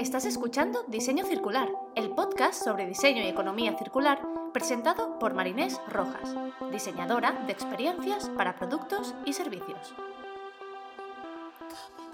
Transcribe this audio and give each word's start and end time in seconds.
Estás 0.00 0.24
escuchando 0.24 0.82
Diseño 0.88 1.26
Circular, 1.26 1.68
el 1.94 2.08
podcast 2.08 2.64
sobre 2.64 2.86
diseño 2.86 3.22
y 3.22 3.26
economía 3.26 3.76
circular 3.76 4.18
presentado 4.50 5.18
por 5.18 5.34
Marinés 5.34 5.78
Rojas, 5.90 6.34
diseñadora 6.72 7.32
de 7.44 7.52
experiencias 7.52 8.30
para 8.30 8.56
productos 8.56 9.14
y 9.26 9.34
servicios. 9.34 9.94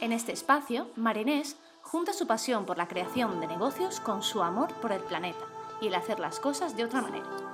En 0.00 0.12
este 0.12 0.32
espacio, 0.32 0.88
Marinés 0.96 1.58
junta 1.80 2.12
su 2.12 2.26
pasión 2.26 2.66
por 2.66 2.76
la 2.76 2.88
creación 2.88 3.38
de 3.38 3.46
negocios 3.46 4.00
con 4.00 4.24
su 4.24 4.42
amor 4.42 4.74
por 4.82 4.90
el 4.90 5.02
planeta 5.02 5.44
y 5.80 5.86
el 5.86 5.94
hacer 5.94 6.18
las 6.18 6.40
cosas 6.40 6.76
de 6.76 6.86
otra 6.86 7.02
manera. 7.02 7.45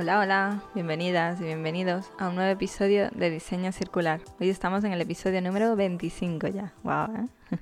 Hola, 0.00 0.20
hola, 0.20 0.62
bienvenidas 0.76 1.40
y 1.40 1.44
bienvenidos 1.44 2.12
a 2.20 2.28
un 2.28 2.36
nuevo 2.36 2.52
episodio 2.52 3.10
de 3.10 3.30
Diseño 3.30 3.72
Circular. 3.72 4.20
Hoy 4.38 4.48
estamos 4.48 4.84
en 4.84 4.92
el 4.92 5.00
episodio 5.00 5.42
número 5.42 5.74
25 5.74 6.46
ya. 6.46 6.72
¡Wow! 6.84 7.26
¿eh? 7.50 7.58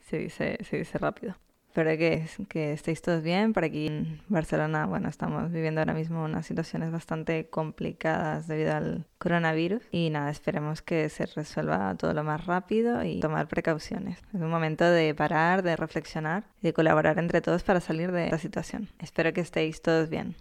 se, 0.00 0.18
dice, 0.18 0.98
rápido. 0.98 1.36
Espero 1.68 1.90
que, 1.96 2.26
que 2.48 2.72
estéis 2.72 3.00
todos 3.00 3.22
bien. 3.22 3.52
Por 3.52 3.62
aquí 3.62 3.86
en 3.86 4.20
Barcelona, 4.26 4.86
bueno, 4.86 5.08
estamos 5.08 5.52
viviendo 5.52 5.80
ahora 5.80 5.94
mismo 5.94 6.24
unas 6.24 6.46
situaciones 6.46 6.90
bastante 6.90 7.48
complicadas 7.48 8.48
debido 8.48 8.74
al 8.74 9.06
coronavirus. 9.18 9.84
Y 9.92 10.10
nada, 10.10 10.30
esperemos 10.30 10.82
que 10.82 11.08
se 11.08 11.26
resuelva 11.26 11.94
todo 11.94 12.12
lo 12.12 12.24
más 12.24 12.44
rápido 12.44 13.04
y 13.04 13.20
tomar 13.20 13.46
precauciones. 13.46 14.18
Es 14.34 14.40
un 14.40 14.50
momento 14.50 14.84
de 14.84 15.14
parar, 15.14 15.62
de 15.62 15.76
reflexionar 15.76 16.42
y 16.60 16.66
de 16.66 16.72
colaborar 16.72 17.20
entre 17.20 17.40
todos 17.40 17.62
para 17.62 17.78
salir 17.78 18.10
de 18.10 18.24
esta 18.24 18.38
situación. 18.38 18.88
Espero 18.98 19.32
que 19.32 19.42
estéis 19.42 19.80
todos 19.80 20.08
bien. 20.08 20.34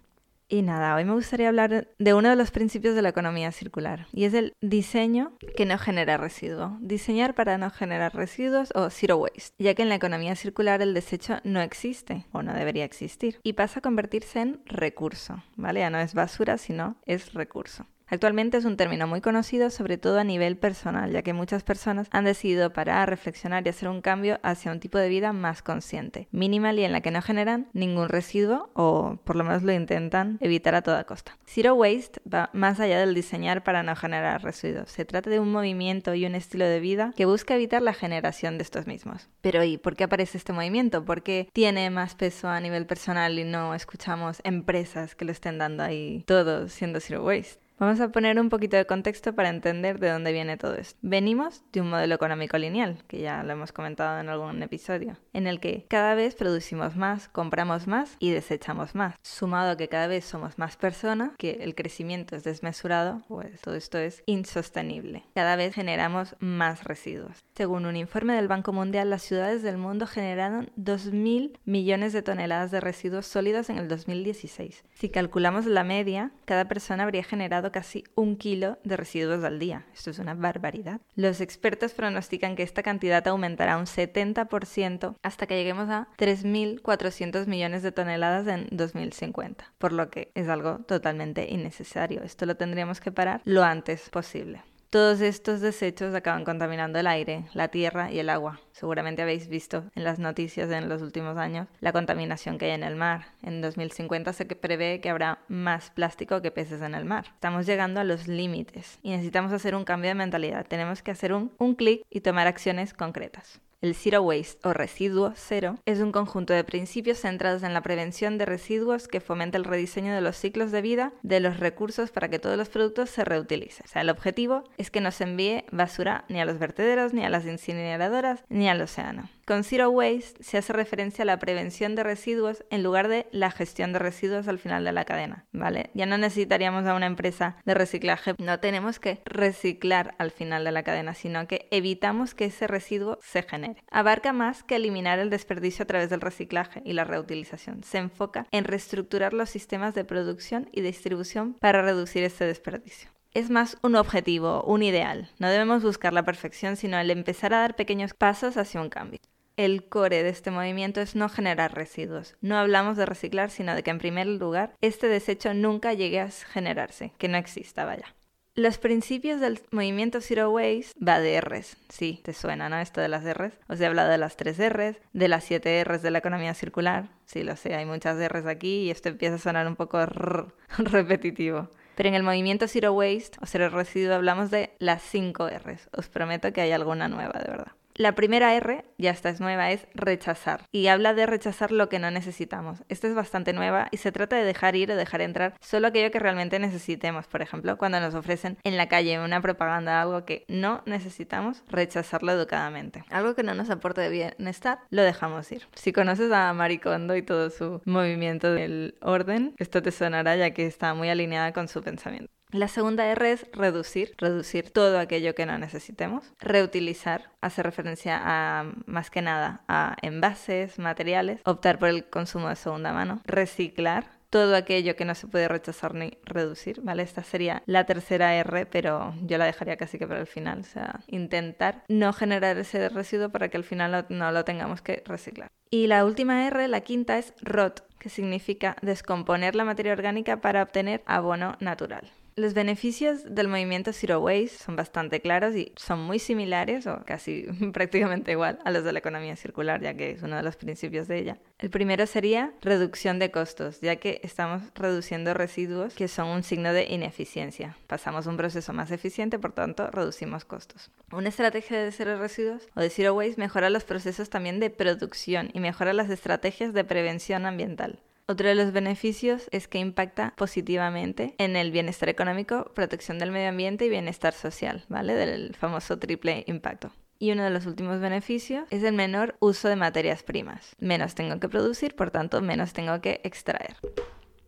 Y 0.49 0.61
nada, 0.61 0.95
hoy 0.95 1.03
me 1.03 1.11
gustaría 1.11 1.49
hablar 1.49 1.89
de 1.99 2.13
uno 2.13 2.29
de 2.29 2.37
los 2.37 2.51
principios 2.51 2.95
de 2.95 3.01
la 3.01 3.09
economía 3.09 3.51
circular 3.51 4.07
y 4.13 4.23
es 4.23 4.33
el 4.33 4.53
diseño 4.61 5.33
que 5.57 5.65
no 5.65 5.77
genera 5.77 6.15
residuo. 6.15 6.77
Diseñar 6.79 7.35
para 7.35 7.57
no 7.57 7.69
generar 7.69 8.15
residuos 8.15 8.71
o 8.73 8.89
zero 8.89 9.17
waste, 9.17 9.55
ya 9.59 9.73
que 9.73 9.81
en 9.81 9.89
la 9.89 9.95
economía 9.95 10.37
circular 10.37 10.81
el 10.81 10.93
desecho 10.93 11.39
no 11.43 11.59
existe 11.59 12.27
o 12.31 12.43
no 12.43 12.53
debería 12.53 12.85
existir 12.85 13.41
y 13.43 13.53
pasa 13.53 13.79
a 13.79 13.81
convertirse 13.81 14.39
en 14.39 14.61
recurso, 14.65 15.43
¿vale? 15.57 15.81
Ya 15.81 15.89
no 15.89 15.99
es 15.99 16.13
basura, 16.13 16.57
sino 16.57 16.95
es 17.05 17.33
recurso. 17.33 17.85
Actualmente 18.09 18.57
es 18.57 18.65
un 18.65 18.77
término 18.77 19.05
muy 19.05 19.19
conocido, 19.19 19.69
sobre 19.69 19.97
todo 19.97 20.19
a 20.19 20.23
nivel 20.23 20.57
personal, 20.57 21.11
ya 21.11 21.23
que 21.23 21.33
muchas 21.33 21.63
personas 21.63 22.07
han 22.11 22.23
decidido 22.23 22.71
parar, 22.71 23.09
reflexionar 23.09 23.65
y 23.65 23.69
hacer 23.69 23.89
un 23.89 24.01
cambio 24.01 24.39
hacia 24.43 24.71
un 24.71 24.79
tipo 24.79 24.97
de 24.97 25.09
vida 25.09 25.33
más 25.33 25.61
consciente, 25.61 26.29
minimal 26.31 26.79
y 26.79 26.85
en 26.85 26.93
la 26.93 27.01
que 27.01 27.11
no 27.11 27.21
generan 27.21 27.67
ningún 27.73 28.07
residuo 28.07 28.69
o 28.73 29.19
por 29.25 29.35
lo 29.35 29.43
menos 29.43 29.63
lo 29.63 29.73
intentan 29.73 30.37
evitar 30.39 30.73
a 30.73 30.81
toda 30.81 31.03
costa. 31.03 31.37
Zero 31.45 31.75
Waste 31.75 32.21
va 32.33 32.49
más 32.53 32.79
allá 32.79 32.97
del 32.99 33.13
diseñar 33.13 33.63
para 33.63 33.83
no 33.83 33.95
generar 33.95 34.41
residuos. 34.41 34.89
Se 34.89 35.03
trata 35.03 35.29
de 35.29 35.41
un 35.41 35.51
movimiento 35.51 36.13
y 36.13 36.25
un 36.25 36.35
estilo 36.35 36.65
de 36.65 36.79
vida 36.79 37.13
que 37.17 37.25
busca 37.25 37.55
evitar 37.55 37.81
la 37.81 37.93
generación 37.93 38.57
de 38.57 38.63
estos 38.63 38.87
mismos. 38.87 39.29
Pero 39.41 39.65
¿y 39.65 39.77
por 39.77 39.97
qué 39.97 40.05
aparece 40.05 40.37
este 40.37 40.53
movimiento? 40.53 41.03
¿Por 41.03 41.23
qué 41.23 41.49
tiene 41.51 41.89
más 41.89 42.15
peso 42.15 42.47
a 42.47 42.61
nivel 42.61 42.85
personal 42.85 43.37
y 43.37 43.43
no 43.43 43.75
escuchamos 43.75 44.39
empresas 44.45 45.15
que 45.15 45.25
lo 45.25 45.33
estén 45.33 45.57
dando 45.57 45.83
ahí 45.83 46.23
todo 46.25 46.69
siendo 46.69 47.01
Zero 47.01 47.25
Waste? 47.25 47.66
Vamos 47.79 47.99
a 47.99 48.09
poner 48.09 48.39
un 48.39 48.49
poquito 48.49 48.75
de 48.75 48.87
contexto 48.87 49.35
para 49.35 49.49
entender 49.49 49.99
de 49.99 50.09
dónde 50.09 50.31
viene 50.31 50.57
todo 50.57 50.73
esto. 50.73 50.97
Venimos 51.03 51.61
de 51.71 51.81
un 51.81 51.91
modelo 51.91 52.15
económico 52.15 52.57
lineal, 52.57 53.03
que 53.07 53.19
ya 53.19 53.43
lo 53.43 53.53
hemos 53.53 53.71
comentado 53.71 54.19
en 54.19 54.29
algún 54.29 54.63
episodio, 54.63 55.15
en 55.31 55.45
el 55.45 55.59
que 55.59 55.85
cada 55.87 56.15
vez 56.15 56.33
producimos 56.33 56.95
más, 56.95 57.29
compramos 57.29 57.85
más 57.85 58.15
y 58.17 58.31
desechamos 58.31 58.95
más. 58.95 59.13
Sumado 59.21 59.73
a 59.73 59.77
que 59.77 59.89
cada 59.89 60.07
vez 60.07 60.25
somos 60.25 60.57
más 60.57 60.75
personas, 60.75 61.33
que 61.37 61.59
el 61.61 61.75
crecimiento 61.75 62.35
es 62.35 62.43
desmesurado, 62.43 63.21
pues 63.27 63.61
todo 63.61 63.75
esto 63.75 63.99
es 63.99 64.23
insostenible. 64.25 65.25
Cada 65.35 65.55
vez 65.55 65.75
generamos 65.75 66.35
más 66.39 66.83
residuos. 66.83 67.43
Según 67.53 67.85
un 67.85 67.95
informe 67.95 68.33
del 68.33 68.47
Banco 68.47 68.73
Mundial, 68.73 69.11
las 69.11 69.21
ciudades 69.21 69.61
del 69.61 69.77
mundo 69.77 70.07
generaron 70.07 70.71
2.000 70.77 71.59
millones 71.65 72.11
de 72.11 72.23
toneladas 72.23 72.71
de 72.71 72.81
residuos 72.81 73.27
sólidos 73.27 73.69
en 73.69 73.77
el 73.77 73.87
2016. 73.87 74.83
Si 74.95 75.09
calculamos 75.09 75.67
la 75.67 75.83
media, 75.83 76.31
cada 76.45 76.67
persona 76.67 77.03
habría 77.03 77.23
generado 77.23 77.66
casi 77.71 78.03
un 78.15 78.37
kilo 78.37 78.77
de 78.83 78.97
residuos 78.97 79.43
al 79.43 79.59
día. 79.59 79.85
Esto 79.93 80.09
es 80.09 80.19
una 80.19 80.33
barbaridad. 80.33 81.01
Los 81.15 81.41
expertos 81.41 81.93
pronostican 81.93 82.55
que 82.55 82.63
esta 82.63 82.83
cantidad 82.83 83.27
aumentará 83.27 83.77
un 83.77 83.85
70% 83.85 85.15
hasta 85.21 85.47
que 85.47 85.55
lleguemos 85.55 85.89
a 85.89 86.07
3.400 86.17 87.47
millones 87.47 87.83
de 87.83 87.91
toneladas 87.91 88.47
en 88.47 88.67
2050, 88.71 89.73
por 89.77 89.93
lo 89.93 90.09
que 90.09 90.31
es 90.35 90.49
algo 90.49 90.79
totalmente 90.79 91.47
innecesario. 91.49 92.23
Esto 92.23 92.45
lo 92.45 92.55
tendríamos 92.55 93.01
que 93.01 93.11
parar 93.11 93.41
lo 93.45 93.63
antes 93.63 94.09
posible. 94.09 94.61
Todos 94.89 95.19
estos 95.19 95.59
desechos 95.59 96.15
acaban 96.15 96.45
contaminando 96.45 96.97
el 96.97 97.07
aire, 97.07 97.43
la 97.53 97.67
tierra 97.67 98.09
y 98.09 98.19
el 98.19 98.29
agua. 98.29 98.61
Seguramente 98.71 99.21
habéis 99.21 99.49
visto 99.49 99.83
en 99.95 100.05
las 100.05 100.17
noticias 100.17 100.71
en 100.71 100.87
los 100.87 101.01
últimos 101.01 101.35
años 101.37 101.67
la 101.81 101.91
contaminación 101.91 102.57
que 102.57 102.67
hay 102.67 102.71
en 102.71 102.83
el 102.83 102.95
mar. 102.95 103.25
En 103.43 103.61
2050 103.61 104.31
se 104.31 104.45
prevé 104.45 105.01
que 105.01 105.09
habrá 105.09 105.39
más 105.49 105.91
plástico 105.91 106.41
que 106.41 106.51
peces 106.51 106.81
en 106.81 106.95
el 106.95 107.03
mar. 107.03 107.25
Estamos 107.33 107.65
llegando 107.65 107.99
a 107.99 108.05
los 108.05 108.29
límites 108.29 108.97
y 109.03 109.09
necesitamos 109.09 109.51
hacer 109.51 109.75
un 109.75 109.83
cambio 109.83 110.09
de 110.09 110.15
mentalidad. 110.15 110.65
Tenemos 110.65 111.01
que 111.01 111.11
hacer 111.11 111.33
un, 111.33 111.51
un 111.57 111.75
clic 111.75 112.03
y 112.09 112.21
tomar 112.21 112.47
acciones 112.47 112.93
concretas. 112.93 113.59
El 113.79 113.93
Zero 113.93 114.23
Waste 114.23 114.67
o 114.67 114.73
residuo 114.73 115.33
cero 115.35 115.77
es 115.85 115.99
un 115.99 116.11
conjunto 116.11 116.51
de 116.51 116.63
principios 116.63 117.19
centrados 117.19 117.61
en 117.61 117.75
la 117.75 117.81
prevención 117.81 118.39
de 118.39 118.47
residuos 118.47 119.07
que 119.07 119.21
fomenta 119.21 119.55
el 119.59 119.65
rediseño 119.65 120.15
de 120.15 120.21
los 120.21 120.35
ciclos 120.35 120.71
de 120.71 120.81
vida 120.81 121.13
de 121.21 121.39
los 121.39 121.59
recursos 121.59 122.09
para 122.09 122.27
que 122.27 122.39
todos 122.39 122.57
los 122.57 122.69
productos 122.69 123.11
se 123.11 123.23
reutilicen. 123.23 123.85
O 123.85 123.87
sea, 123.87 124.01
el 124.01 124.09
objetivo 124.09 124.63
es 124.79 124.89
que 124.89 124.99
no 124.99 125.11
se 125.11 125.25
envíe 125.25 125.63
basura 125.71 126.25
ni 126.27 126.41
a 126.41 126.45
los 126.45 126.57
vertederos, 126.57 127.13
ni 127.13 127.23
a 127.23 127.29
las 127.29 127.45
incineradoras, 127.45 128.43
ni 128.49 128.67
al 128.67 128.81
océano. 128.81 129.29
Con 129.47 129.63
Zero 129.63 129.89
Waste 129.91 130.43
se 130.43 130.57
hace 130.57 130.73
referencia 130.73 131.21
a 131.21 131.25
la 131.25 131.39
prevención 131.39 131.95
de 131.95 132.03
residuos 132.03 132.65
en 132.69 132.83
lugar 132.83 133.07
de 133.07 133.27
la 133.31 133.49
gestión 133.49 133.93
de 133.93 133.99
residuos 133.99 134.49
al 134.49 134.59
final 134.59 134.83
de 134.83 134.91
la 134.91 135.05
cadena, 135.05 135.45
¿vale? 135.53 135.89
Ya 135.93 136.05
no 136.05 136.17
necesitaríamos 136.17 136.85
a 136.85 136.93
una 136.93 137.05
empresa 137.05 137.55
de 137.63 137.73
reciclaje, 137.73 138.35
no 138.39 138.59
tenemos 138.59 138.99
que 138.99 139.21
reciclar 139.23 140.15
al 140.17 140.31
final 140.31 140.65
de 140.65 140.73
la 140.73 140.83
cadena, 140.83 141.13
sino 141.13 141.47
que 141.47 141.69
evitamos 141.71 142.35
que 142.35 142.43
ese 142.43 142.67
residuo 142.67 143.19
se 143.21 143.41
genere. 143.41 143.85
Abarca 143.89 144.33
más 144.33 144.63
que 144.63 144.75
eliminar 144.75 145.17
el 145.17 145.29
desperdicio 145.29 145.83
a 145.83 145.87
través 145.87 146.09
del 146.09 146.19
reciclaje 146.19 146.81
y 146.83 146.91
la 146.91 147.05
reutilización. 147.05 147.85
Se 147.85 147.99
enfoca 147.99 148.47
en 148.51 148.65
reestructurar 148.65 149.31
los 149.31 149.49
sistemas 149.49 149.95
de 149.95 150.03
producción 150.03 150.67
y 150.73 150.81
distribución 150.81 151.53
para 151.61 151.81
reducir 151.81 152.25
este 152.25 152.43
desperdicio 152.43 153.11
es 153.33 153.51
más 153.51 153.77
un 153.83 153.95
objetivo, 153.95 154.63
un 154.63 154.81
ideal. 154.81 155.29
No 155.37 155.47
debemos 155.47 155.83
buscar 155.83 156.11
la 156.11 156.25
perfección, 156.25 156.75
sino 156.75 156.97
el 156.97 157.11
empezar 157.11 157.53
a 157.53 157.59
dar 157.59 157.75
pequeños 157.75 158.15
pasos 158.15 158.57
hacia 158.57 158.81
un 158.81 158.89
cambio 158.89 159.19
el 159.57 159.83
core 159.89 160.23
de 160.23 160.29
este 160.29 160.51
movimiento 160.51 161.01
es 161.01 161.15
no 161.15 161.27
generar 161.27 161.73
residuos. 161.73 162.35
No 162.41 162.57
hablamos 162.57 162.95
de 162.95 163.05
reciclar, 163.05 163.49
sino 163.49 163.75
de 163.75 163.83
que 163.83 163.91
en 163.91 163.97
primer 163.97 164.27
lugar 164.27 164.73
este 164.81 165.07
desecho 165.07 165.53
nunca 165.53 165.93
llegue 165.93 166.21
a 166.21 166.29
generarse, 166.29 167.11
que 167.17 167.27
no 167.27 167.37
exista, 167.37 167.83
vaya. 167.83 168.15
Los 168.57 168.79
principios 168.79 169.39
del 169.39 169.59
movimiento 169.69 170.19
Zero 170.19 170.49
Waste 170.49 170.93
va 170.99 171.19
de 171.19 171.39
Rs. 171.41 171.77
Sí, 171.89 172.21
te 172.23 172.33
suena, 172.33 172.69
¿no? 172.69 172.79
Esto 172.79 173.01
de 173.01 173.07
las 173.07 173.23
Rs. 173.23 173.53
Os 173.67 173.79
he 173.79 173.85
hablado 173.85 174.09
de 174.09 174.17
las 174.17 174.35
tres 174.35 174.57
Rs, 174.57 174.97
de 175.13 175.27
las 175.27 175.43
siete 175.43 175.83
Rs 175.83 176.01
de 176.01 176.09
la 176.09 176.17
economía 176.17 176.55
circular. 176.55 177.09
Sí, 177.25 177.43
lo 177.43 177.55
sé, 177.55 177.75
hay 177.75 177.85
muchas 177.85 178.17
Rs 178.17 178.47
aquí 178.47 178.85
y 178.85 178.89
esto 178.89 179.09
empieza 179.09 179.35
a 179.35 179.39
sonar 179.39 179.67
un 179.67 179.75
poco 179.75 180.03
repetitivo. 180.77 181.69
Pero 181.95 182.09
en 182.09 182.15
el 182.15 182.23
movimiento 182.23 182.67
Zero 182.67 182.93
Waste 182.93 183.37
o 183.41 183.45
Zero 183.45 183.69
Residuo 183.69 184.15
hablamos 184.15 184.49
de 184.49 184.71
las 184.79 185.03
cinco 185.03 185.47
Rs. 185.47 185.89
Os 185.95 186.09
prometo 186.09 186.51
que 186.51 186.61
hay 186.61 186.71
alguna 186.71 187.07
nueva, 187.07 187.39
de 187.39 187.51
verdad. 187.51 187.73
La 187.97 188.13
primera 188.13 188.53
R, 188.53 188.85
ya 188.99 189.09
esta 189.09 189.29
es 189.29 189.41
nueva, 189.41 189.71
es 189.71 189.87
rechazar. 189.95 190.61
Y 190.71 190.85
habla 190.85 191.15
de 191.15 191.25
rechazar 191.25 191.71
lo 191.71 191.89
que 191.89 191.97
no 191.97 192.11
necesitamos. 192.11 192.83
Esta 192.89 193.07
es 193.07 193.15
bastante 193.15 193.53
nueva 193.53 193.87
y 193.89 193.97
se 193.97 194.11
trata 194.11 194.35
de 194.35 194.43
dejar 194.43 194.75
ir 194.75 194.91
o 194.91 194.95
dejar 194.95 195.21
entrar 195.21 195.55
solo 195.61 195.87
aquello 195.87 196.11
que 196.11 196.19
realmente 196.19 196.59
necesitemos. 196.59 197.25
Por 197.25 197.41
ejemplo, 197.41 197.75
cuando 197.79 197.99
nos 197.99 198.13
ofrecen 198.13 198.59
en 198.63 198.77
la 198.77 198.87
calle 198.87 199.19
una 199.19 199.41
propaganda 199.41 199.99
algo 199.99 200.25
que 200.25 200.45
no 200.47 200.83
necesitamos, 200.85 201.63
rechazarlo 201.69 202.31
educadamente. 202.31 203.03
Algo 203.09 203.33
que 203.33 203.41
no 203.41 203.55
nos 203.55 203.71
aporte 203.71 204.07
bienestar, 204.09 204.77
lo 204.91 205.01
dejamos 205.01 205.51
ir. 205.51 205.67
Si 205.73 205.91
conoces 205.91 206.31
a 206.31 206.53
Maricondo 206.53 207.15
y 207.15 207.23
todo 207.23 207.49
su 207.49 207.81
movimiento 207.85 208.53
del 208.53 208.93
orden, 209.01 209.55
esto 209.57 209.81
te 209.81 209.91
sonará 209.91 210.35
ya 210.35 210.51
que 210.51 210.67
está 210.67 210.93
muy 210.93 211.09
alineada 211.09 211.51
con 211.51 211.67
su 211.67 211.81
pensamiento. 211.81 212.36
La 212.51 212.69
segunda 212.69 213.05
R 213.07 213.31
es 213.31 213.45
reducir, 213.51 214.15
reducir 214.17 214.71
todo 214.71 214.99
aquello 214.99 215.35
que 215.35 215.45
no 215.45 215.57
necesitemos. 215.57 216.31
Reutilizar, 216.39 217.29
hace 217.41 217.61
referencia 217.61 218.21
a 218.23 218.71
más 218.85 219.09
que 219.09 219.21
nada 219.21 219.63
a 219.67 219.97
envases, 220.01 220.79
materiales. 220.79 221.41
Optar 221.43 221.77
por 221.77 221.89
el 221.89 222.05
consumo 222.05 222.47
de 222.47 222.55
segunda 222.55 222.93
mano. 222.93 223.21
Reciclar, 223.25 224.05
todo 224.29 224.55
aquello 224.55 224.95
que 224.95 225.03
no 225.03 225.13
se 225.13 225.27
puede 225.27 225.49
rechazar 225.49 225.93
ni 225.93 226.17
reducir, 226.23 226.81
¿vale? 226.81 227.03
Esta 227.03 227.23
sería 227.23 227.63
la 227.65 227.85
tercera 227.85 228.33
R, 228.35 228.65
pero 228.65 229.13
yo 229.23 229.37
la 229.37 229.45
dejaría 229.45 229.75
casi 229.75 229.97
que 229.97 230.07
para 230.07 230.21
el 230.21 230.27
final, 230.27 230.61
o 230.61 230.63
sea, 230.63 231.01
intentar 231.07 231.83
no 231.89 232.13
generar 232.13 232.57
ese 232.57 232.89
residuo 232.89 233.29
para 233.29 233.49
que 233.49 233.57
al 233.57 233.63
final 233.65 234.05
no 234.09 234.31
lo 234.31 234.45
tengamos 234.45 234.81
que 234.81 235.03
reciclar. 235.05 235.49
Y 235.69 235.87
la 235.87 236.05
última 236.05 236.47
R, 236.47 236.67
la 236.69 236.81
quinta, 236.81 237.17
es 237.17 237.33
ROT, 237.41 237.81
que 237.99 238.07
significa 238.09 238.77
descomponer 238.81 239.55
la 239.55 239.65
materia 239.65 239.91
orgánica 239.91 240.39
para 240.39 240.63
obtener 240.63 241.03
abono 241.05 241.57
natural. 241.59 242.09
Los 242.39 242.53
beneficios 242.53 243.23
del 243.33 243.47
movimiento 243.47 243.91
Zero 243.91 244.19
Waste 244.19 244.59
son 244.63 244.75
bastante 244.75 245.21
claros 245.21 245.55
y 245.55 245.71
son 245.75 246.03
muy 246.03 246.19
similares 246.19 246.85
o 246.85 247.03
casi 247.03 247.47
prácticamente 247.73 248.31
igual 248.31 248.59
a 248.63 248.69
los 248.69 248.83
de 248.83 248.93
la 248.93 248.99
economía 248.99 249.35
circular, 249.35 249.81
ya 249.81 249.95
que 249.95 250.11
es 250.11 250.21
uno 250.21 250.35
de 250.35 250.43
los 250.43 250.55
principios 250.55 251.07
de 251.07 251.17
ella. 251.17 251.39
El 251.57 251.71
primero 251.71 252.05
sería 252.05 252.53
reducción 252.61 253.17
de 253.17 253.31
costos, 253.31 253.81
ya 253.81 253.95
que 253.95 254.21
estamos 254.23 254.61
reduciendo 254.75 255.33
residuos 255.33 255.95
que 255.95 256.07
son 256.07 256.27
un 256.27 256.43
signo 256.43 256.73
de 256.73 256.83
ineficiencia. 256.83 257.75
Pasamos 257.87 258.27
un 258.27 258.37
proceso 258.37 258.71
más 258.71 258.91
eficiente, 258.91 259.39
por 259.39 259.53
tanto, 259.53 259.89
reducimos 259.89 260.45
costos. 260.45 260.91
Una 261.11 261.29
estrategia 261.29 261.81
de 261.81 261.91
cero 261.91 262.19
residuos 262.19 262.69
o 262.75 262.81
de 262.81 262.91
zero 262.91 263.15
waste 263.15 263.41
mejora 263.41 263.71
los 263.71 263.83
procesos 263.83 264.29
también 264.29 264.59
de 264.59 264.69
producción 264.69 265.49
y 265.53 265.59
mejora 265.59 265.91
las 265.91 266.11
estrategias 266.11 266.71
de 266.75 266.83
prevención 266.83 267.47
ambiental. 267.47 267.97
Otro 268.29 268.49
de 268.49 268.55
los 268.55 268.73
beneficios 268.73 269.47
es 269.51 269.69
que 269.69 269.79
impacta 269.79 270.33
positivamente 270.35 271.33
en 271.37 271.55
el 271.55 271.71
bienestar 271.71 272.09
económico, 272.09 272.73
protección 272.75 273.19
del 273.19 273.31
medio 273.31 273.47
ambiente 273.47 273.85
y 273.85 273.89
bienestar 273.89 274.33
social, 274.33 274.83
¿vale? 274.89 275.13
Del 275.13 275.55
famoso 275.55 275.97
triple 275.97 276.43
impacto. 276.45 276.91
Y 277.19 277.31
uno 277.31 277.45
de 277.45 277.51
los 277.51 277.65
últimos 277.65 278.01
beneficios 278.01 278.67
es 278.69 278.83
el 278.83 278.95
menor 278.95 279.37
uso 279.39 279.69
de 279.69 279.77
materias 279.77 280.23
primas. 280.23 280.75
Menos 280.77 281.15
tengo 281.15 281.39
que 281.39 281.47
producir, 281.47 281.95
por 281.95 282.11
tanto, 282.11 282.41
menos 282.41 282.73
tengo 282.73 282.99
que 282.99 283.21
extraer. 283.23 283.77